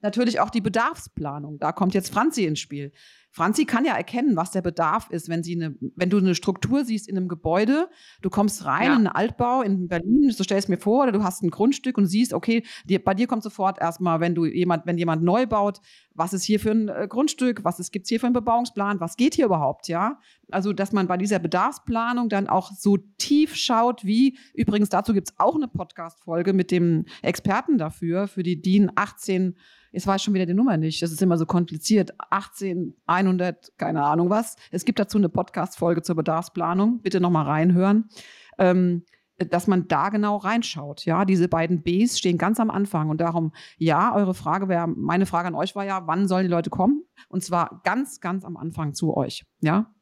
[0.03, 1.57] natürlich auch die Bedarfsplanung.
[1.59, 2.91] Da kommt jetzt Franzi ins Spiel.
[3.33, 6.85] Franzi kann ja erkennen, was der Bedarf ist, wenn sie eine, wenn du eine Struktur
[6.85, 7.89] siehst in einem Gebäude,
[8.21, 8.91] du kommst rein ja.
[8.91, 12.05] in einen Altbau in Berlin, so stellst mir vor, oder du hast ein Grundstück und
[12.05, 15.81] siehst, okay, dir, bei dir kommt sofort erstmal, wenn du jemand, wenn jemand neu baut,
[16.13, 19.17] was ist hier für ein äh, Grundstück, was gibt es hier für einen Bebauungsplan, was
[19.17, 20.19] geht hier überhaupt, ja?
[20.51, 25.29] Also, dass man bei dieser Bedarfsplanung dann auch so tief schaut, wie, übrigens dazu gibt
[25.29, 29.55] es auch eine Podcast-Folge mit dem Experten dafür, für die DIN 18
[29.93, 31.01] Jetzt weiß ich schon wieder die Nummer nicht.
[31.03, 32.13] Das ist immer so kompliziert.
[32.31, 34.55] 18, 100, keine Ahnung was.
[34.71, 37.01] Es gibt dazu eine Podcast-Folge zur Bedarfsplanung.
[37.01, 38.09] Bitte nochmal reinhören.
[38.57, 39.03] Ähm,
[39.37, 41.05] dass man da genau reinschaut.
[41.05, 45.25] Ja, diese beiden Bs stehen ganz am Anfang und darum, ja, eure Frage wäre, meine
[45.25, 47.03] Frage an euch war ja, wann sollen die Leute kommen?
[47.29, 49.45] Und zwar ganz, ganz am Anfang zu euch.
[49.61, 49.93] Ja.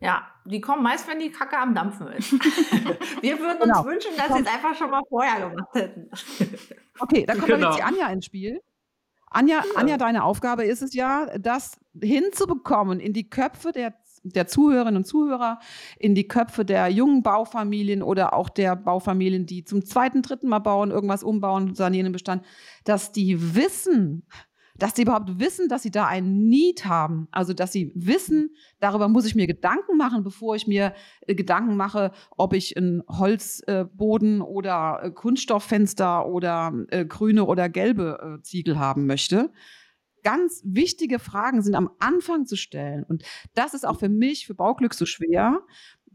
[0.00, 2.32] Ja, die kommen meist, wenn die Kacke am Dampfen ist.
[3.22, 3.84] Wir würden uns genau.
[3.84, 6.10] wünschen, dass sie es einfach schon mal vorher gemacht hätten.
[6.98, 7.68] Okay, dann kommt genau.
[7.68, 8.62] jetzt die Anja ins Spiel.
[9.30, 9.64] Anja, ja.
[9.74, 15.04] Anja, deine Aufgabe ist es ja, das hinzubekommen in die Köpfe der, der Zuhörerinnen und
[15.04, 15.58] Zuhörer,
[15.98, 20.60] in die Köpfe der jungen Baufamilien oder auch der Baufamilien, die zum zweiten, dritten Mal
[20.60, 22.46] bauen, irgendwas umbauen, sanieren im Bestand,
[22.84, 24.26] dass die wissen,
[24.78, 27.28] dass sie überhaupt wissen, dass sie da ein Need haben.
[27.30, 30.94] Also, dass sie wissen, darüber muss ich mir Gedanken machen, bevor ich mir
[31.26, 37.68] äh, Gedanken mache, ob ich einen Holzboden äh, oder äh, Kunststofffenster oder äh, grüne oder
[37.68, 39.52] gelbe äh, Ziegel haben möchte.
[40.22, 43.04] Ganz wichtige Fragen sind am Anfang zu stellen.
[43.04, 43.22] Und
[43.54, 45.60] das ist auch für mich, für Bauglück so schwer,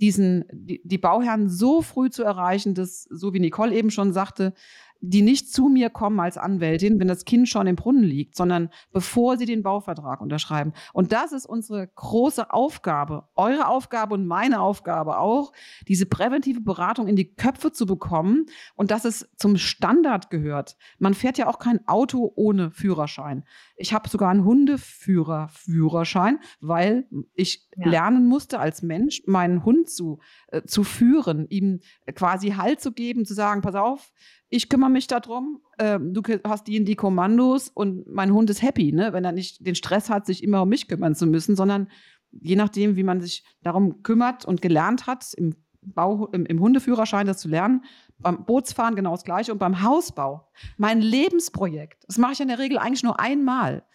[0.02, 4.54] diesen, die, die Bauherren so früh zu erreichen, dass, so wie Nicole eben schon sagte,
[5.02, 8.70] die nicht zu mir kommen als Anwältin, wenn das Kind schon im Brunnen liegt, sondern
[8.94, 10.74] bevor sie den Bauvertrag unterschreiben.
[10.94, 15.52] Und das ist unsere große Aufgabe, eure Aufgabe und meine Aufgabe auch,
[15.88, 20.78] diese präventive Beratung in die Köpfe zu bekommen und dass es zum Standard gehört.
[21.00, 23.44] Man fährt ja auch kein Auto ohne Führerschein.
[23.76, 27.90] Ich habe sogar einen Hundeführer Führerschein, weil ich ja.
[27.90, 31.80] lernen musste als Mensch, meinen Hund zu, äh, zu führen, ihm
[32.14, 34.12] quasi Halt zu geben, zu sagen, pass auf,
[34.54, 38.62] ich kümmere mich darum, äh, du hast die in die Kommandos und mein Hund ist
[38.62, 39.14] happy, ne?
[39.14, 41.88] wenn er nicht den Stress hat, sich immer um mich kümmern zu müssen, sondern
[42.32, 47.26] je nachdem, wie man sich darum kümmert und gelernt hat, im, Bau, im, im Hundeführerschein
[47.26, 47.86] das zu lernen,
[48.20, 50.52] beim Bootsfahren genau das Gleiche und beim Hausbau.
[50.78, 53.86] Mein Lebensprojekt, das mache ich in der Regel eigentlich nur einmal.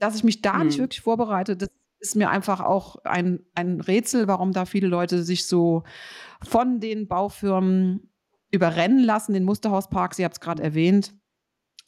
[0.00, 0.66] Dass ich mich da hm.
[0.66, 1.70] nicht wirklich vorbereite, das
[2.00, 5.84] ist mir einfach auch ein, ein Rätsel, warum da viele Leute sich so
[6.42, 8.09] von den Baufirmen
[8.50, 11.14] überrennen lassen, den Musterhauspark, Sie haben es gerade erwähnt.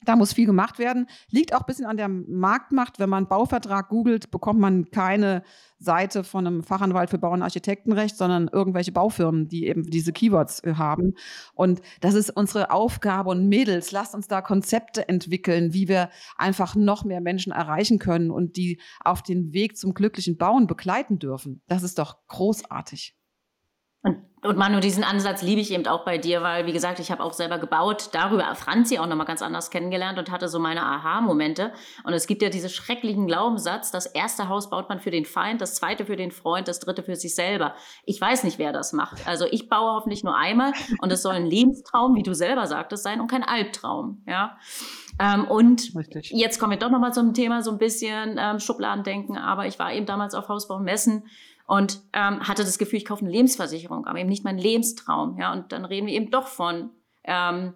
[0.05, 1.07] Da muss viel gemacht werden.
[1.31, 2.98] Liegt auch ein bisschen an der Marktmacht.
[2.98, 5.42] Wenn man Bauvertrag googelt, bekommt man keine
[5.79, 10.61] Seite von einem Fachanwalt für Bau- und Architektenrecht, sondern irgendwelche Baufirmen, die eben diese Keywords
[10.64, 11.14] äh, haben.
[11.55, 13.31] Und das ist unsere Aufgabe.
[13.31, 18.31] Und Mädels, lasst uns da Konzepte entwickeln, wie wir einfach noch mehr Menschen erreichen können
[18.31, 21.62] und die auf den Weg zum glücklichen Bauen begleiten dürfen.
[21.66, 23.16] Das ist doch großartig.
[24.03, 27.12] Und, und Manu, diesen Ansatz liebe ich eben auch bei dir, weil, wie gesagt, ich
[27.12, 30.83] habe auch selber gebaut, darüber Franzi auch nochmal ganz anders kennengelernt und hatte so meine
[30.83, 31.72] Aha-Momente.
[32.02, 35.61] Und es gibt ja diesen schrecklichen Glaubenssatz, das erste Haus baut man für den Feind,
[35.61, 37.76] das zweite für den Freund, das dritte für sich selber.
[38.05, 39.28] Ich weiß nicht, wer das macht.
[39.28, 43.05] Also ich baue hoffentlich nur einmal und es soll ein Lebenstraum, wie du selber sagtest,
[43.05, 44.24] sein und kein Albtraum.
[44.26, 44.59] Ja.
[45.20, 46.33] Ähm, und Richtig.
[46.33, 49.92] jetzt kommen wir doch nochmal zum Thema so ein bisschen ähm, Schubladendenken, aber ich war
[49.92, 51.28] eben damals auf Hausbau Messen
[51.66, 55.38] und ähm, hatte das Gefühl, ich kaufe eine Lebensversicherung, aber eben nicht mein Lebenstraum.
[55.38, 56.90] Ja, und dann reden wir eben doch von
[57.25, 57.75] ähm,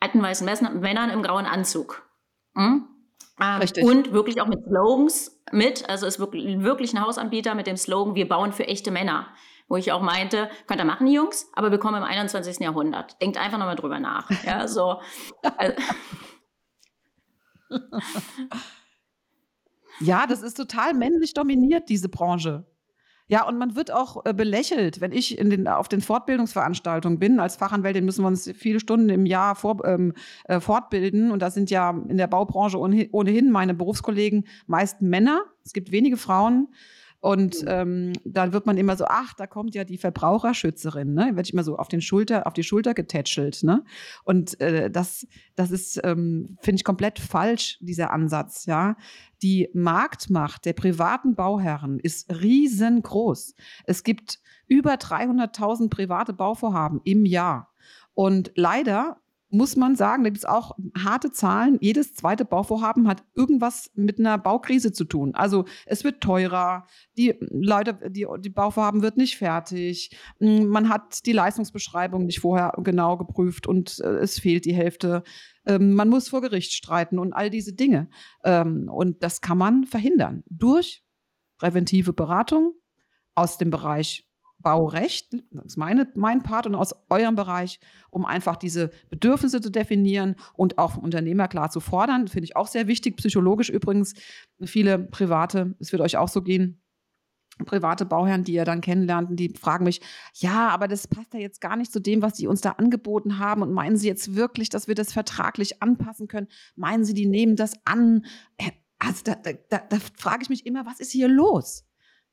[0.00, 0.46] alten weißen
[0.80, 2.08] Männern im grauen Anzug.
[2.54, 2.88] Hm?
[3.40, 5.88] Ähm, und wirklich auch mit Slogans mit.
[5.88, 9.28] Also ist wirklich, wirklich ein Hausanbieter mit dem Slogan, wir bauen für echte Männer.
[9.66, 12.60] Wo ich auch meinte, könnt ihr machen, Jungs, aber wir kommen im 21.
[12.60, 13.20] Jahrhundert.
[13.22, 14.30] Denkt einfach nochmal drüber nach.
[14.44, 15.00] Ja, so.
[20.00, 22.66] Ja, das ist total männlich dominiert, diese Branche.
[23.26, 27.40] Ja, und man wird auch äh, belächelt, wenn ich in den, auf den Fortbildungsveranstaltungen bin.
[27.40, 30.12] Als Fachanwältin müssen wir uns viele Stunden im Jahr vor, ähm,
[30.44, 31.30] äh, fortbilden.
[31.30, 35.42] Und da sind ja in der Baubranche ohnehin meine Berufskollegen meist Männer.
[35.64, 36.68] Es gibt wenige Frauen.
[37.24, 37.68] Und mhm.
[37.68, 41.34] ähm, dann wird man immer so, ach, da kommt ja die Verbraucherschützerin, ne?
[41.36, 43.82] Wird immer so auf den Schulter, auf die Schulter getätschelt, ne?
[44.24, 48.98] Und äh, das, das ist, ähm, finde ich, komplett falsch, dieser Ansatz, ja.
[49.40, 53.54] Die Marktmacht der privaten Bauherren ist riesengroß.
[53.86, 57.72] Es gibt über 300.000 private Bauvorhaben im Jahr.
[58.12, 59.16] Und leider
[59.54, 61.78] muss man sagen, da gibt es auch harte Zahlen.
[61.80, 65.34] Jedes zweite Bauvorhaben hat irgendwas mit einer Baukrise zu tun.
[65.34, 66.86] Also es wird teurer,
[67.16, 72.74] die Leute, die, die Bauvorhaben wird nicht fertig, hm, man hat die Leistungsbeschreibung nicht vorher
[72.78, 75.22] genau geprüft und äh, es fehlt die Hälfte.
[75.66, 78.08] Ähm, man muss vor Gericht streiten und all diese Dinge.
[78.44, 81.04] Ähm, und das kann man verhindern durch
[81.58, 82.74] präventive Beratung
[83.34, 84.23] aus dem Bereich
[84.64, 87.78] Baurecht, das ist meine, mein Part und aus eurem Bereich,
[88.10, 92.26] um einfach diese Bedürfnisse zu definieren und auch Unternehmer klar zu fordern.
[92.26, 94.14] Finde ich auch sehr wichtig, psychologisch übrigens.
[94.64, 96.82] Viele private, es wird euch auch so gehen,
[97.64, 100.00] private Bauherren, die ihr dann kennenlernten, die fragen mich,
[100.34, 103.38] ja, aber das passt ja jetzt gar nicht zu dem, was sie uns da angeboten
[103.38, 103.62] haben.
[103.62, 106.48] Und meinen Sie jetzt wirklich, dass wir das vertraglich anpassen können?
[106.74, 108.24] Meinen Sie, die nehmen das an?
[108.56, 111.84] Äh, also da, da, da, da frage ich mich immer, was ist hier los?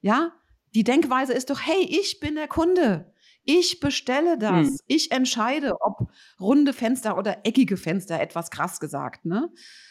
[0.01, 0.31] Ja,
[0.73, 3.11] die Denkweise ist doch, hey, ich bin der Kunde.
[3.43, 4.67] Ich bestelle das.
[4.67, 4.77] Hm.
[4.87, 9.49] Ich entscheide, ob runde Fenster oder eckige Fenster, etwas krass gesagt, ne?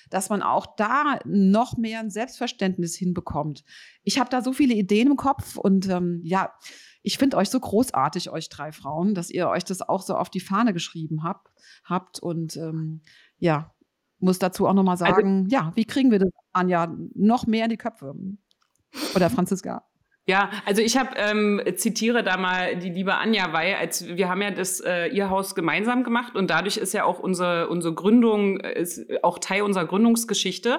[0.09, 3.65] Dass man auch da noch mehr ein Selbstverständnis hinbekommt.
[4.05, 6.55] Ich habe da so viele Ideen im Kopf und ähm, ja,
[7.03, 10.31] ich finde euch so großartig, euch drei Frauen, dass ihr euch das auch so auf
[10.31, 11.49] die Fahne geschrieben habt.
[11.85, 13.03] habt und ähm,
[13.39, 13.75] ja,
[14.21, 17.65] muss dazu auch nochmal also sagen, also, ja, wie kriegen wir das, Anja, noch mehr
[17.65, 18.15] in die Köpfe?
[19.15, 19.90] Oder Franziska?
[20.31, 24.41] Ja, also ich habe ähm, zitiere da mal die liebe Anja, weil als wir haben
[24.41, 28.61] ja das äh, ihr Haus gemeinsam gemacht und dadurch ist ja auch unsere unsere Gründung
[28.61, 30.79] äh, ist auch Teil unserer Gründungsgeschichte.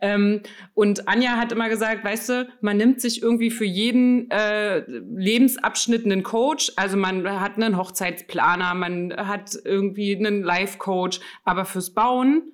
[0.00, 0.40] Ähm,
[0.74, 6.04] und Anja hat immer gesagt, weißt du, man nimmt sich irgendwie für jeden äh, Lebensabschnitt
[6.04, 6.72] einen Coach.
[6.74, 12.50] Also man hat einen Hochzeitsplaner, man hat irgendwie einen Life Coach, aber fürs Bauen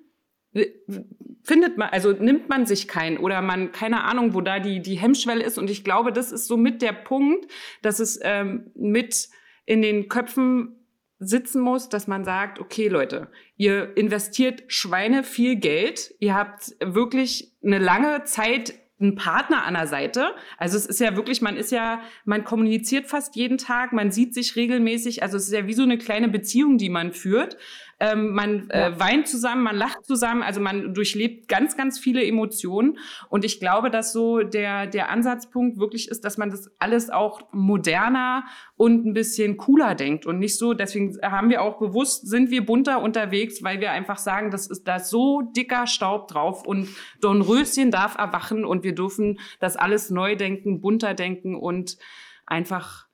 [1.45, 4.97] findet man, also nimmt man sich keinen oder man, keine Ahnung, wo da die, die
[4.97, 5.59] Hemmschwelle ist.
[5.59, 7.47] Und ich glaube, das ist so mit der Punkt,
[7.83, 9.29] dass es ähm, mit
[9.67, 10.81] in den Köpfen
[11.19, 17.53] sitzen muss, dass man sagt, okay Leute, ihr investiert Schweine viel Geld, ihr habt wirklich
[17.63, 20.35] eine lange Zeit einen Partner an der Seite.
[20.57, 24.35] Also es ist ja wirklich, man ist ja, man kommuniziert fast jeden Tag, man sieht
[24.35, 25.23] sich regelmäßig.
[25.23, 27.57] Also es ist ja wie so eine kleine Beziehung, die man führt.
[28.01, 29.01] Ähm, man äh, ja.
[29.01, 32.99] weint zusammen, man lacht zusammen, also man durchlebt ganz, ganz viele Emotionen.
[33.29, 37.53] Und ich glaube, dass so der, der Ansatzpunkt wirklich ist, dass man das alles auch
[37.53, 38.45] moderner
[38.77, 42.67] und ein bisschen cooler denkt und nicht so, deswegen haben wir auch bewusst, sind wir
[42.67, 46.89] bunter unterwegs, weil wir einfach sagen, das ist da so dicker Staub drauf und
[47.21, 51.99] Dornröschen darf erwachen und wir dürfen das alles neu denken, bunter denken und
[52.47, 53.07] einfach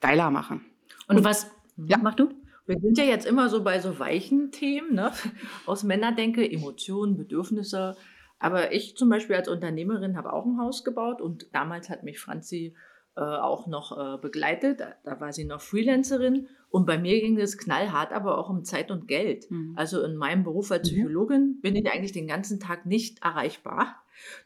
[0.00, 0.64] geiler machen.
[1.08, 2.28] Und, und was, ja, mach du?
[2.66, 5.12] Wir sind ja jetzt immer so bei so weichen Themen, ne?
[5.66, 7.96] aus Männerdenke, Emotionen, Bedürfnisse.
[8.38, 12.20] Aber ich zum Beispiel als Unternehmerin habe auch ein Haus gebaut und damals hat mich
[12.20, 12.74] Franzi
[13.16, 14.82] äh, auch noch äh, begleitet.
[15.04, 18.90] Da war sie noch Freelancerin und bei mir ging es knallhart, aber auch um Zeit
[18.90, 19.50] und Geld.
[19.50, 19.72] Mhm.
[19.76, 20.96] Also in meinem Beruf als mhm.
[20.96, 23.96] Psychologin bin ich eigentlich den ganzen Tag nicht erreichbar.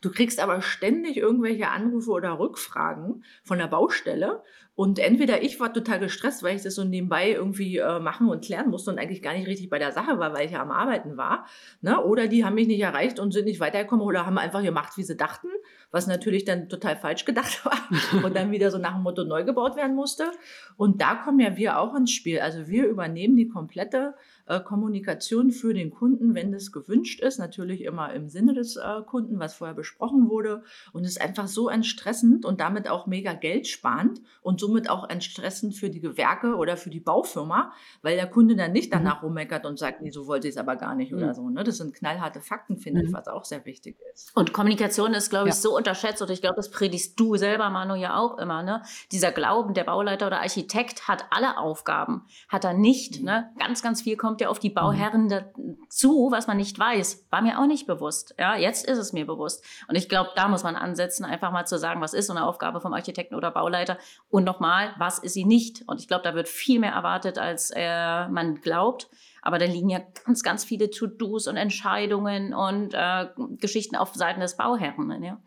[0.01, 4.43] Du kriegst aber ständig irgendwelche Anrufe oder Rückfragen von der Baustelle.
[4.81, 8.43] Und entweder ich war total gestresst, weil ich das so nebenbei irgendwie äh, machen und
[8.43, 10.71] klären musste und eigentlich gar nicht richtig bei der Sache war, weil ich ja am
[10.71, 11.45] Arbeiten war.
[11.83, 12.03] Ne?
[12.03, 15.03] Oder die haben mich nicht erreicht und sind nicht weitergekommen oder haben einfach gemacht, wie
[15.03, 15.49] sie dachten,
[15.91, 19.45] was natürlich dann total falsch gedacht war und dann wieder so nach dem Motto neu
[19.45, 20.31] gebaut werden musste.
[20.79, 22.41] Und da kommen ja wir auch ins Spiel.
[22.41, 24.15] Also wir übernehmen die komplette
[24.59, 29.39] Kommunikation für den Kunden, wenn das gewünscht ist, natürlich immer im Sinne des äh, Kunden,
[29.39, 30.65] was vorher besprochen wurde.
[30.93, 35.77] Und es ist einfach so entstressend und damit auch mega geldsparend und somit auch entstressend
[35.77, 39.29] für die Gewerke oder für die Baufirma, weil der Kunde dann nicht danach mhm.
[39.29, 41.19] rummeckert und sagt, nee, so wollte ich es aber gar nicht mhm.
[41.19, 41.49] oder so.
[41.49, 41.63] Ne?
[41.63, 43.07] Das sind knallharte Fakten, finde mhm.
[43.07, 44.35] ich, was auch sehr wichtig ist.
[44.35, 45.61] Und Kommunikation ist, glaube ich, ja.
[45.61, 48.65] so unterschätzt und ich glaube, das predigst du selber, Manu, ja auch immer.
[48.65, 48.83] Ne?
[49.13, 53.21] Dieser Glauben, der Bauleiter oder Architekt hat alle Aufgaben, hat er nicht.
[53.21, 53.27] Mhm.
[53.27, 53.51] Ne?
[53.59, 55.29] Ganz, ganz viel kommt ja auf die Bauherren mhm.
[55.29, 57.27] dazu, was man nicht weiß.
[57.31, 58.35] War mir auch nicht bewusst.
[58.39, 59.65] Ja, jetzt ist es mir bewusst.
[59.89, 62.45] Und ich glaube, da muss man ansetzen, einfach mal zu sagen, was ist so eine
[62.45, 63.99] Aufgabe vom Architekten oder Bauleiter
[64.29, 65.83] und nochmal, was ist sie nicht?
[65.87, 69.09] Und ich glaube, da wird viel mehr erwartet, als äh, man glaubt.
[69.43, 74.41] Aber da liegen ja ganz, ganz viele To-Dos und Entscheidungen und äh, Geschichten auf Seiten
[74.41, 75.07] des Bauherren.
[75.07, 75.41] Ne, ja.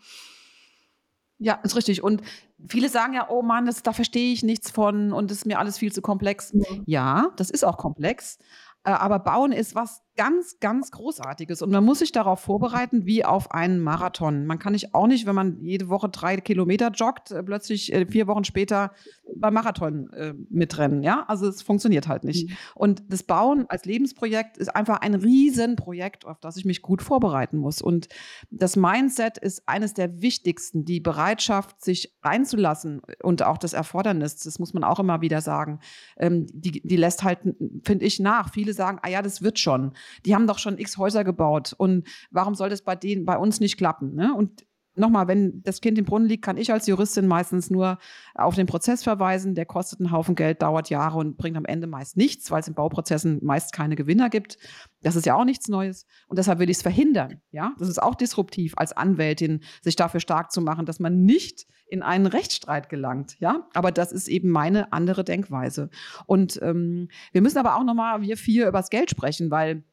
[1.44, 2.02] Ja, ist richtig.
[2.02, 2.22] Und
[2.68, 5.60] viele sagen ja, oh Mann, das, da verstehe ich nichts von und das ist mir
[5.60, 6.52] alles viel zu komplex.
[6.54, 8.40] Ja, ja das ist auch komplex.
[8.84, 11.62] Äh, aber Bauen ist was ganz, ganz Großartiges.
[11.62, 14.46] Und man muss sich darauf vorbereiten, wie auf einen Marathon.
[14.46, 18.06] Man kann nicht auch nicht, wenn man jede Woche drei Kilometer joggt, äh, plötzlich äh,
[18.06, 18.92] vier Wochen später
[19.36, 21.02] beim Marathon äh, mitrennen.
[21.02, 22.50] Ja, also es funktioniert halt nicht.
[22.50, 22.56] Mhm.
[22.76, 27.58] Und das Bauen als Lebensprojekt ist einfach ein Riesenprojekt, auf das ich mich gut vorbereiten
[27.58, 27.82] muss.
[27.82, 28.08] Und
[28.52, 30.86] das Mindset ist eines der wichtigsten.
[30.86, 35.80] Die Bereitschaft, sich einzulassen und auch das Erfordernis, das muss man auch immer wieder sagen,
[36.18, 37.40] ähm, die, die lässt halt,
[37.84, 38.52] finde ich, nach.
[38.52, 39.94] Viele sagen, ah ja, das wird schon
[40.26, 43.60] die haben doch schon x Häuser gebaut und warum soll das bei denen, bei uns
[43.60, 44.16] nicht klappen?
[44.16, 44.34] Ne?
[44.34, 47.98] Und nochmal, wenn das Kind im Brunnen liegt, kann ich als Juristin meistens nur
[48.36, 49.56] auf den Prozess verweisen.
[49.56, 52.68] Der kostet einen Haufen Geld, dauert Jahre und bringt am Ende meist nichts, weil es
[52.68, 54.58] in Bauprozessen meist keine Gewinner gibt.
[55.02, 56.06] Das ist ja auch nichts Neues.
[56.28, 57.42] Und deshalb will ich es verhindern.
[57.52, 61.66] Ja, das ist auch disruptiv als Anwältin, sich dafür stark zu machen, dass man nicht
[61.88, 63.40] in einen Rechtsstreit gelangt.
[63.40, 65.90] Ja, aber das ist eben meine andere Denkweise.
[66.26, 69.84] Und ähm, wir müssen aber auch nochmal, wir vier, über das Geld sprechen, weil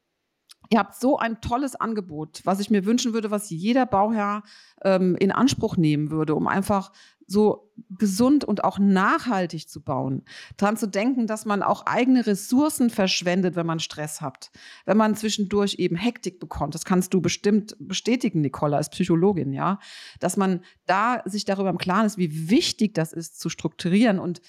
[0.72, 4.44] Ihr habt so ein tolles Angebot, was ich mir wünschen würde, was jeder Bauherr
[4.82, 6.92] ähm, in Anspruch nehmen würde, um einfach
[7.26, 10.22] so gesund und auch nachhaltig zu bauen.
[10.56, 14.50] Daran zu denken, dass man auch eigene Ressourcen verschwendet, wenn man Stress hat.
[14.84, 16.74] Wenn man zwischendurch eben Hektik bekommt.
[16.74, 19.78] Das kannst du bestimmt bestätigen, Nicola, als Psychologin, ja.
[20.18, 24.40] Dass man da sich darüber im Klaren ist, wie wichtig das ist, zu strukturieren und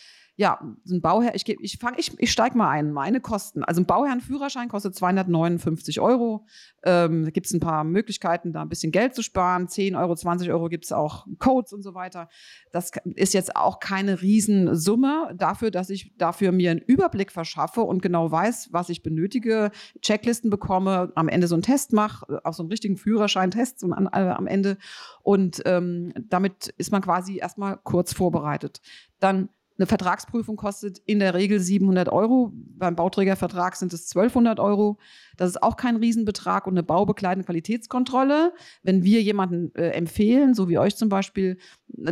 [0.41, 3.63] ja, ein Bauherr, ich, ich, ich, ich steige mal ein, meine Kosten.
[3.63, 6.47] Also ein Bauherrenführerschein kostet 259 Euro.
[6.84, 9.67] Ähm, da gibt es ein paar Möglichkeiten, da ein bisschen Geld zu sparen.
[9.67, 12.27] 10 Euro, 20 Euro gibt es auch Codes und so weiter.
[12.71, 18.01] Das ist jetzt auch keine Riesensumme dafür, dass ich dafür mir einen Überblick verschaffe und
[18.01, 19.69] genau weiß, was ich benötige,
[20.01, 24.08] Checklisten bekomme, am Ende so einen Test mache, auf so einen richtigen Führerscheintest und an,
[24.08, 24.80] äh, am Ende.
[25.21, 28.82] Und ähm, damit ist man quasi erstmal kurz vorbereitet.
[29.19, 29.49] Dann
[29.82, 32.54] eine Vertragsprüfung kostet in der Regel 700 Euro.
[32.54, 35.00] Beim Bauträgervertrag sind es 1200 Euro.
[35.38, 36.67] Das ist auch kein Riesenbetrag.
[36.67, 41.58] Und eine baubegleitende Qualitätskontrolle, wenn wir jemanden äh, empfehlen, so wie euch zum Beispiel,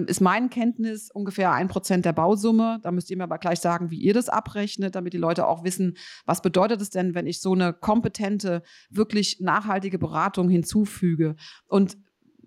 [0.08, 2.80] ist mein Kenntnis ungefähr ein Prozent der Bausumme.
[2.82, 5.64] Da müsst ihr mir aber gleich sagen, wie ihr das abrechnet, damit die Leute auch
[5.64, 11.36] wissen, was bedeutet es denn, wenn ich so eine kompetente, wirklich nachhaltige Beratung hinzufüge.
[11.68, 11.98] Und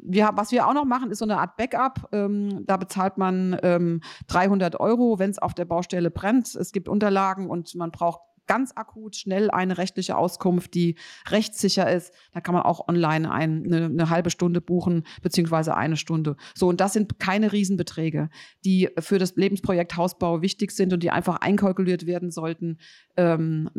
[0.03, 2.09] wir, was wir auch noch machen, ist so eine Art Backup.
[2.13, 6.55] Ähm, da bezahlt man ähm, 300 Euro, wenn es auf der Baustelle brennt.
[6.55, 8.21] Es gibt Unterlagen und man braucht
[8.53, 10.97] ganz akut schnell eine rechtliche Auskunft, die
[11.31, 15.97] rechtssicher ist, da kann man auch online ein, eine, eine halbe Stunde buchen, beziehungsweise eine
[15.97, 16.37] Stunde.
[16.55, 18.29] So, und das sind keine Riesenbeträge,
[18.67, 22.77] die für das Lebensprojekt Hausbau wichtig sind und die einfach einkalkuliert werden sollten.
[23.17, 23.71] Ähm,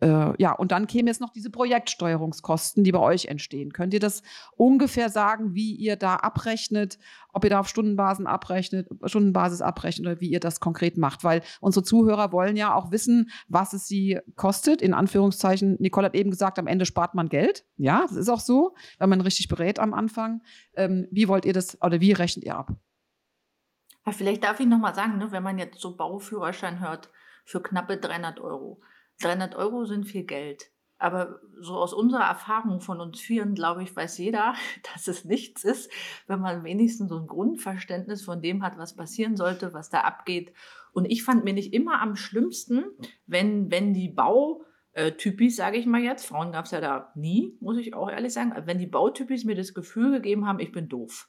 [0.00, 3.74] äh, ja, und dann kämen jetzt noch diese Projektsteuerungskosten, die bei euch entstehen.
[3.74, 4.22] Könnt ihr das
[4.56, 6.98] ungefähr sagen, wie ihr da abrechnet,
[7.34, 11.22] ob ihr da auf Stundenbasis abrechnet, Stundenbasis abrechnet oder wie ihr das konkret macht?
[11.22, 14.82] Weil unsere Zuhörer wollen ja auch wissen, was es sie kostet.
[14.82, 17.64] In Anführungszeichen, Nicole hat eben gesagt, am Ende spart man Geld.
[17.76, 20.42] Ja, das ist auch so, wenn man richtig berät am Anfang.
[20.74, 22.72] Ähm, wie wollt ihr das oder wie rechnet ihr ab?
[24.04, 27.10] Ja, vielleicht darf ich nochmal sagen, ne, wenn man jetzt so Bauführerschein hört,
[27.44, 28.80] für knappe 300 Euro.
[29.20, 30.70] 300 Euro sind viel Geld.
[30.98, 34.54] Aber so aus unserer Erfahrung von uns Vieren, glaube ich, weiß jeder,
[34.92, 35.90] dass es nichts ist,
[36.26, 40.52] wenn man wenigstens so ein Grundverständnis von dem hat, was passieren sollte, was da abgeht.
[40.92, 42.84] Und ich fand mir nicht immer am schlimmsten,
[43.26, 47.78] wenn, wenn die Bautypis, sage ich mal jetzt, Frauen gab es ja da nie, muss
[47.78, 51.28] ich auch ehrlich sagen, wenn die Bautypis mir das Gefühl gegeben haben, ich bin doof.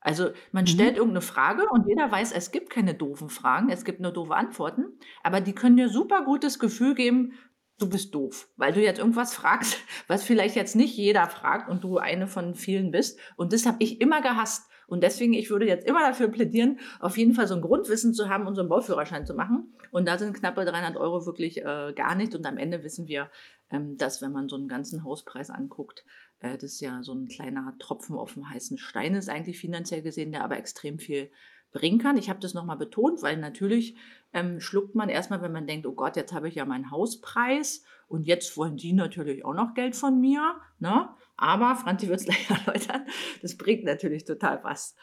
[0.00, 0.68] Also man mhm.
[0.68, 4.34] stellt irgendeine Frage und jeder weiß, es gibt keine doofen Fragen, es gibt nur doofe
[4.34, 4.84] Antworten,
[5.22, 7.32] aber die können dir super gutes Gefühl geben,
[7.78, 11.84] du bist doof, weil du jetzt irgendwas fragst, was vielleicht jetzt nicht jeder fragt und
[11.84, 13.18] du eine von vielen bist.
[13.36, 14.70] Und das habe ich immer gehasst.
[14.88, 18.30] Und deswegen, ich würde jetzt immer dafür plädieren, auf jeden Fall so ein Grundwissen zu
[18.30, 19.74] haben und so einen Bauführerschein zu machen.
[19.90, 22.34] Und da sind knappe 300 Euro wirklich äh, gar nicht.
[22.34, 23.30] Und am Ende wissen wir,
[23.70, 26.04] ähm, dass wenn man so einen ganzen Hauspreis anguckt,
[26.40, 30.32] äh, das ja so ein kleiner Tropfen auf dem heißen Stein ist, eigentlich finanziell gesehen,
[30.32, 31.30] der aber extrem viel
[31.70, 32.16] bringen kann.
[32.16, 33.94] Ich habe das nochmal betont, weil natürlich
[34.32, 37.82] ähm, schluckt man erstmal, wenn man denkt, oh Gott, jetzt habe ich ja meinen Hauspreis
[38.08, 40.56] und jetzt wollen die natürlich auch noch Geld von mir.
[40.78, 41.08] Ne?
[41.36, 43.06] Aber, Franzi wird es gleich erläutern,
[43.42, 44.94] das bringt natürlich total was.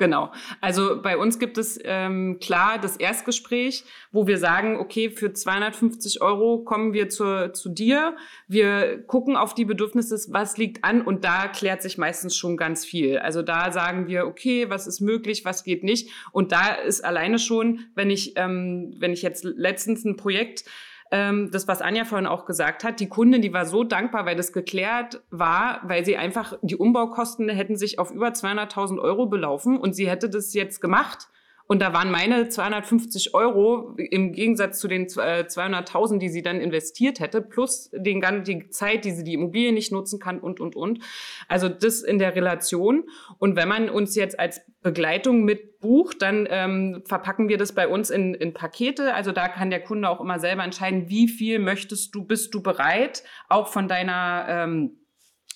[0.00, 0.32] Genau.
[0.62, 6.22] Also bei uns gibt es ähm, klar das Erstgespräch, wo wir sagen, okay, für 250
[6.22, 8.16] Euro kommen wir zu, zu dir.
[8.48, 12.86] Wir gucken auf die Bedürfnisse, was liegt an und da klärt sich meistens schon ganz
[12.86, 13.18] viel.
[13.18, 16.08] Also da sagen wir, okay, was ist möglich, was geht nicht.
[16.32, 20.64] Und da ist alleine schon, wenn ich, ähm, wenn ich jetzt letztens ein Projekt
[21.10, 24.36] ähm, das, was Anja vorhin auch gesagt hat, die Kundin, die war so dankbar, weil
[24.36, 29.76] das geklärt war, weil sie einfach, die Umbaukosten hätten sich auf über 200.000 Euro belaufen
[29.76, 31.28] und sie hätte das jetzt gemacht
[31.70, 36.60] und da waren meine 250 Euro im Gegensatz zu den 200.000, äh, die sie dann
[36.60, 40.74] investiert hätte, plus den, die Zeit, die sie die Immobilie nicht nutzen kann und, und,
[40.74, 40.98] und.
[41.46, 43.04] Also das in der Relation.
[43.38, 47.86] Und wenn man uns jetzt als Begleitung mit bucht, dann ähm, verpacken wir das bei
[47.86, 49.14] uns in, in Pakete.
[49.14, 52.64] Also da kann der Kunde auch immer selber entscheiden, wie viel möchtest du, bist du
[52.64, 54.99] bereit, auch von deiner ähm,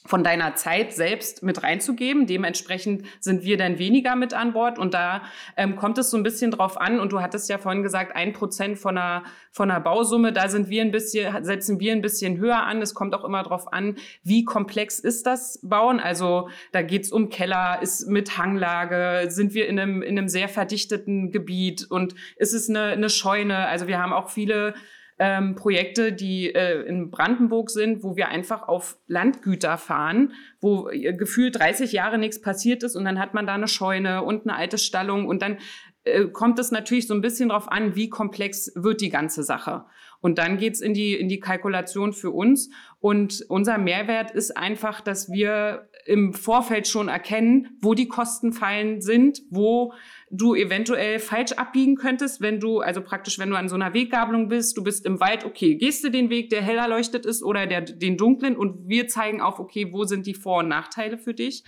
[0.07, 2.27] von deiner Zeit selbst mit reinzugeben.
[2.27, 5.23] Dementsprechend sind wir dann weniger mit an Bord und da
[5.57, 7.01] ähm, kommt es so ein bisschen drauf an.
[7.01, 10.69] Und du hattest ja vorhin gesagt, ein Prozent von einer, von einer Bausumme, da sind
[10.69, 12.83] wir ein bisschen, setzen wir ein bisschen höher an.
[12.83, 16.01] Es kommt auch immer drauf an, wie komplex ist das Bauen.
[16.01, 20.51] Also da geht's um Keller, ist mit Hanglage, sind wir in einem, in einem sehr
[20.51, 23.69] verdichteten Gebiet und ist es eine, eine Scheune.
[23.69, 24.75] Also wir haben auch viele
[25.19, 31.13] ähm, Projekte, die äh, in Brandenburg sind, wo wir einfach auf Landgüter fahren, wo äh,
[31.13, 34.57] gefühlt 30 Jahre nichts passiert ist und dann hat man da eine Scheune und eine
[34.57, 35.59] alte Stallung und dann
[36.05, 39.85] äh, kommt es natürlich so ein bisschen drauf an, wie komplex wird die ganze Sache.
[40.21, 42.71] Und dann geht's in die, in die Kalkulation für uns.
[42.99, 49.43] Und unser Mehrwert ist einfach, dass wir im Vorfeld schon erkennen, wo die Kostenfallen sind,
[49.51, 49.93] wo
[50.31, 54.49] du eventuell falsch abbiegen könntest, wenn du, also praktisch, wenn du an so einer Weggabelung
[54.49, 57.67] bist, du bist im Wald, okay, gehst du den Weg, der hell erleuchtet ist oder
[57.67, 61.35] der, den dunklen und wir zeigen auf, okay, wo sind die Vor- und Nachteile für
[61.35, 61.65] dich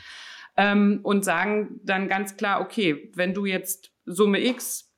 [0.57, 4.93] ähm, und sagen dann ganz klar, okay, wenn du jetzt Summe X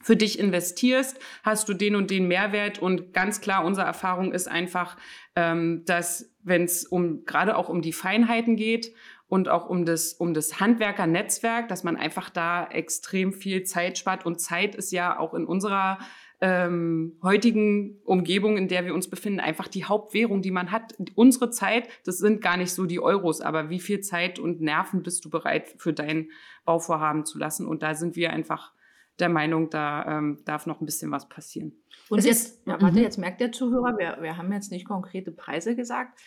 [0.00, 4.48] für dich investierst, hast du den und den Mehrwert und ganz klar, unsere Erfahrung ist
[4.48, 4.96] einfach,
[5.34, 8.92] ähm, dass wenn es um gerade auch um die Feinheiten geht
[9.28, 14.24] und auch um das, um das Handwerkernetzwerk, dass man einfach da extrem viel Zeit spart.
[14.24, 15.98] Und Zeit ist ja auch in unserer
[16.40, 20.94] ähm, heutigen Umgebung, in der wir uns befinden, einfach die Hauptwährung, die man hat.
[21.14, 25.02] Unsere Zeit, das sind gar nicht so die Euros, aber wie viel Zeit und Nerven
[25.02, 26.30] bist du bereit für dein
[26.64, 27.66] Bauvorhaben zu lassen?
[27.66, 28.72] Und da sind wir einfach
[29.18, 31.72] der Meinung, da ähm, darf noch ein bisschen was passieren.
[32.08, 33.02] Und jetzt, ja, warte, mhm.
[33.02, 36.18] jetzt merkt der Zuhörer, wir, wir haben jetzt nicht konkrete Preise gesagt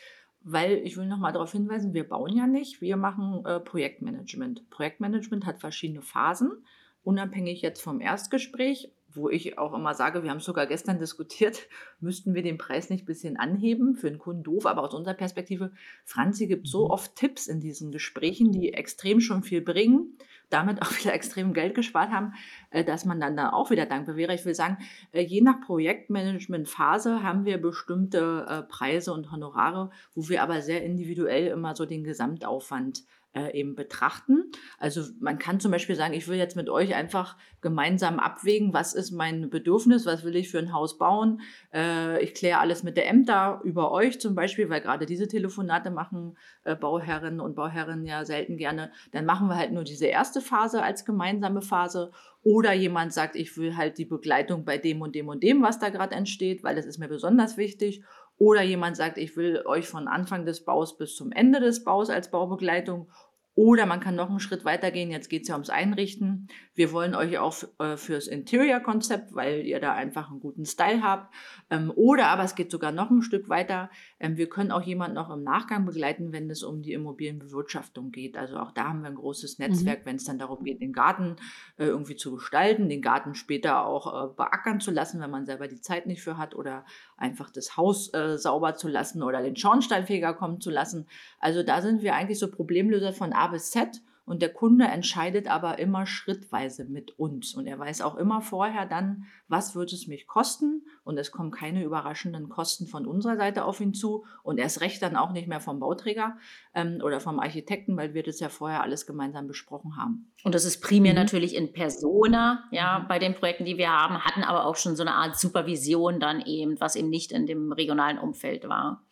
[0.43, 4.69] weil ich will noch mal darauf hinweisen, wir bauen ja nicht, wir machen äh, Projektmanagement.
[4.69, 6.63] Projektmanagement hat verschiedene Phasen.
[7.04, 11.67] unabhängig jetzt vom Erstgespräch, wo ich auch immer sage, wir haben es sogar gestern diskutiert,
[12.00, 15.13] müssten wir den Preis nicht ein bisschen anheben, für den Kunden doof, aber aus unserer
[15.13, 15.71] Perspektive,
[16.06, 16.91] Franzi gibt so mhm.
[16.91, 20.17] oft Tipps in diesen Gesprächen, die extrem schon viel bringen,
[20.50, 22.34] damit auch wieder extrem Geld gespart haben,
[22.69, 24.34] äh, dass man dann da auch wieder dankbar wäre.
[24.34, 24.78] Ich will sagen,
[25.12, 30.84] äh, je nach Projektmanagement-Phase haben wir bestimmte äh, Preise und Honorare, wo wir aber sehr
[30.84, 33.03] individuell immer so den Gesamtaufwand äh,
[33.34, 34.51] eben betrachten.
[34.77, 38.93] Also man kann zum Beispiel sagen, ich will jetzt mit euch einfach gemeinsam abwägen, was
[38.93, 41.41] ist mein Bedürfnis, was will ich für ein Haus bauen.
[41.73, 45.91] Äh, ich kläre alles mit der Ämter über euch zum Beispiel, weil gerade diese Telefonate
[45.91, 48.91] machen äh, Bauherren und Bauherren ja selten gerne.
[49.11, 52.11] Dann machen wir halt nur diese erste Phase als gemeinsame Phase.
[52.43, 55.77] Oder jemand sagt, ich will halt die Begleitung bei dem und dem und dem, was
[55.77, 58.03] da gerade entsteht, weil das ist mir besonders wichtig.
[58.42, 62.10] Oder jemand sagt, ich will euch von Anfang des Baus bis zum Ende des Baus
[62.10, 63.08] als Baubegleitung
[63.54, 65.12] oder man kann noch einen Schritt weiter gehen.
[65.12, 66.47] Jetzt geht es ja ums Einrichten.
[66.74, 71.34] Wir wollen euch auch äh, fürs Interior-Konzept, weil ihr da einfach einen guten Style habt.
[71.70, 73.89] Ähm, oder aber es geht sogar noch ein Stück weiter.
[74.22, 78.38] Ähm, wir können auch jemanden noch im Nachgang begleiten, wenn es um die Immobilienbewirtschaftung geht.
[78.38, 79.66] Also auch da haben wir ein großes mhm.
[79.66, 80.06] Netzwerk, mhm.
[80.06, 81.36] wenn es dann darum geht, den Garten
[81.78, 85.68] äh, irgendwie zu gestalten, den Garten später auch äh, beackern zu lassen, wenn man selber
[85.68, 86.86] die Zeit nicht für hat oder
[87.18, 91.08] einfach das Haus sauber zu lassen oder den Schornsteinfeger kommen zu lassen.
[91.39, 95.50] Also da sind wir eigentlich so Problemlöser von A bis Z und der Kunde entscheidet
[95.50, 97.54] aber immer schrittweise mit uns.
[97.54, 100.86] Und er weiß auch immer vorher dann, was wird es mich kosten.
[101.04, 104.24] Und es kommen keine überraschenden Kosten von unserer Seite auf ihn zu.
[104.44, 106.38] Und erst recht dann auch nicht mehr vom Bauträger
[106.74, 110.32] ähm, oder vom Architekten, weil wir das ja vorher alles gemeinsam besprochen haben.
[110.44, 111.20] Und das ist primär mhm.
[111.20, 113.08] natürlich in Persona, ja, mhm.
[113.10, 116.42] bei den Projekten, die wir haben, hatten aber auch schon so eine Art Supervision dann
[116.46, 119.04] eben, was eben nicht in dem regionalen Umfeld war.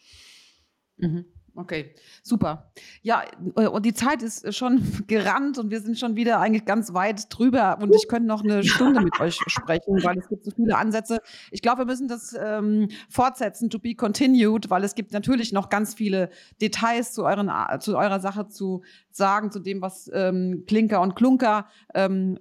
[0.98, 1.26] Mhm.
[1.60, 1.94] Okay,
[2.24, 2.72] super.
[3.02, 3.24] Ja,
[3.58, 7.26] äh, und die Zeit ist schon gerannt und wir sind schon wieder eigentlich ganz weit
[7.30, 10.78] drüber und ich könnte noch eine Stunde mit euch sprechen, weil es gibt so viele
[10.78, 11.20] Ansätze.
[11.52, 15.68] Ich glaube, wir müssen das ähm, fortsetzen, to be continued, weil es gibt natürlich noch
[15.68, 16.30] ganz viele
[16.62, 17.52] Details zu, euren,
[17.82, 18.82] zu eurer Sache zu
[19.12, 22.40] sagen, zu dem, was ähm, Klinker und Klunker ähm,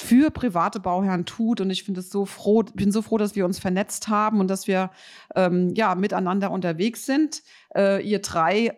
[0.00, 1.60] für private Bauherren tut.
[1.60, 4.48] Und ich finde es so froh, bin so froh, dass wir uns vernetzt haben und
[4.48, 4.90] dass wir
[5.34, 7.42] ähm, ja miteinander unterwegs sind.
[7.74, 8.72] Äh, ihr drei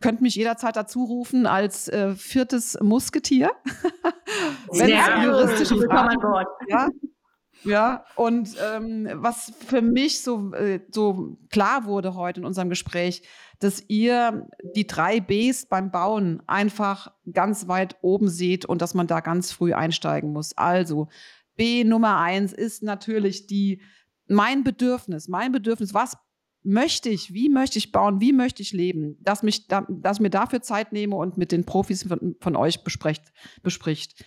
[0.00, 3.50] könnt mich jederzeit dazu rufen als äh, viertes Musketier.
[4.70, 6.18] Wenn Sehr juristische Fragen,
[6.68, 6.88] ja,
[7.64, 13.22] ja, und ähm, was für mich so, äh, so klar wurde heute in unserem Gespräch,
[13.60, 19.06] dass ihr die drei Bs beim Bauen einfach ganz weit oben seht und dass man
[19.06, 20.56] da ganz früh einsteigen muss.
[20.56, 21.08] Also
[21.56, 23.80] B Nummer eins ist natürlich die
[24.26, 26.16] mein Bedürfnis, mein Bedürfnis, was
[26.62, 30.30] möchte ich, wie möchte ich bauen, wie möchte ich leben, dass, mich da, dass mir
[30.30, 33.22] dafür Zeit nehme und mit den Profis von, von euch bespricht,
[33.62, 34.24] bespricht.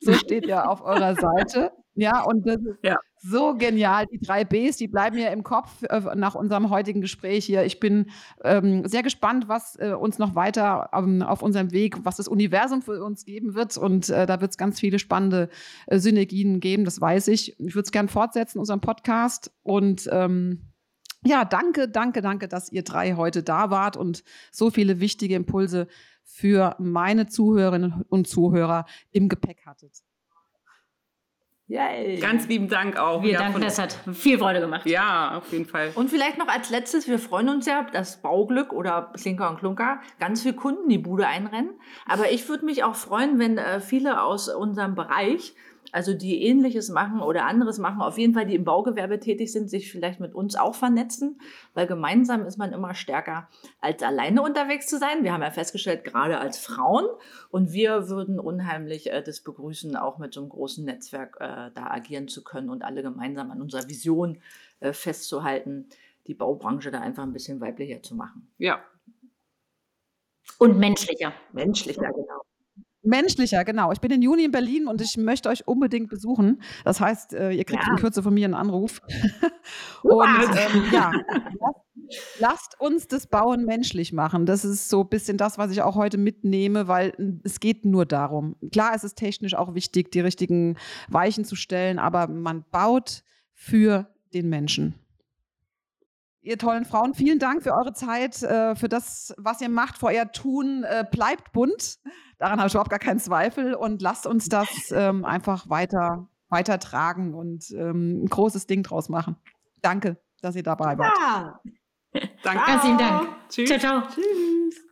[0.00, 1.72] so steht ja auf eurer Seite.
[1.96, 2.96] Ja, und das ist ja.
[3.18, 4.06] so genial.
[4.06, 7.64] Die drei Bs, die bleiben mir im Kopf äh, nach unserem heutigen Gespräch hier.
[7.64, 8.10] Ich bin
[8.42, 12.82] ähm, sehr gespannt, was äh, uns noch weiter ähm, auf unserem Weg, was das Universum
[12.82, 13.76] für uns geben wird.
[13.76, 15.48] Und äh, da wird es ganz viele spannende
[15.86, 17.58] äh, Synergien geben, das weiß ich.
[17.60, 19.52] Ich würde es gerne fortsetzen, unseren Podcast.
[19.62, 20.72] Und ähm,
[21.24, 25.86] ja, danke, danke, danke, dass ihr drei heute da wart und so viele wichtige Impulse
[26.24, 30.02] für meine Zuhörerinnen und Zuhörer im Gepäck hattet.
[31.66, 32.18] Yay.
[32.18, 33.22] Ganz lieben Dank auch.
[33.22, 34.84] Wir ja, danken, das hat viel Freude gemacht.
[34.84, 35.92] Ja, auf jeden Fall.
[35.94, 40.00] Und vielleicht noch als letztes, wir freuen uns ja, dass Bauglück oder Klinker und Klunker
[40.20, 41.70] ganz viele Kunden die Bude einrennen.
[42.06, 45.54] Aber ich würde mich auch freuen, wenn äh, viele aus unserem Bereich
[45.92, 49.68] also die ähnliches machen oder anderes machen, auf jeden Fall die im Baugewerbe tätig sind,
[49.70, 51.40] sich vielleicht mit uns auch vernetzen,
[51.74, 53.48] weil gemeinsam ist man immer stärker
[53.80, 55.22] als alleine unterwegs zu sein.
[55.22, 57.06] Wir haben ja festgestellt, gerade als Frauen
[57.50, 61.90] und wir würden unheimlich äh, das begrüßen, auch mit so einem großen Netzwerk äh, da
[61.90, 64.38] agieren zu können und alle gemeinsam an unserer Vision
[64.80, 65.88] äh, festzuhalten,
[66.26, 68.50] die Baubranche da einfach ein bisschen weiblicher zu machen.
[68.58, 68.82] Ja.
[70.58, 71.32] Und menschlicher.
[71.52, 72.42] Menschlicher, genau.
[73.04, 73.92] Menschlicher, genau.
[73.92, 76.62] Ich bin im Juni in Berlin und ich möchte euch unbedingt besuchen.
[76.84, 77.90] Das heißt, äh, ihr kriegt ja.
[77.92, 79.00] in Kürze von mir einen Anruf.
[80.02, 81.12] und ähm, ja,
[81.60, 84.46] lasst, lasst uns das Bauen menschlich machen.
[84.46, 87.12] Das ist so ein bisschen das, was ich auch heute mitnehme, weil
[87.44, 88.56] es geht nur darum.
[88.72, 90.76] Klar, es ist technisch auch wichtig, die richtigen
[91.08, 94.94] Weichen zu stellen, aber man baut für den Menschen.
[96.44, 100.06] Ihr tollen Frauen, vielen Dank für eure Zeit, äh, für das, was ihr macht, für
[100.06, 100.84] euer Tun.
[100.84, 101.98] Äh, bleibt bunt.
[102.38, 103.74] Daran habe ich überhaupt gar keinen Zweifel.
[103.74, 109.08] Und lasst uns das ähm, einfach weiter, weiter tragen und ähm, ein großes Ding draus
[109.08, 109.36] machen.
[109.80, 111.16] Danke, dass ihr dabei wart.
[111.18, 111.60] Ja.
[112.42, 112.62] Danke.
[112.66, 113.28] Ganz vielen Dank.
[113.48, 113.68] Tschüss.
[113.70, 114.02] Ciao, ciao.
[114.08, 114.86] Tschüss.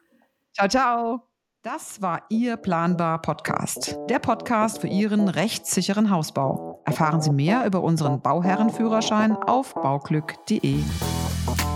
[0.55, 1.29] Ciao, ciao.
[1.63, 6.83] Das war Ihr Planbar Podcast, der Podcast für Ihren rechtssicheren Hausbau.
[6.87, 10.83] Erfahren Sie mehr über unseren Bauherrenführerschein auf bauglück.de.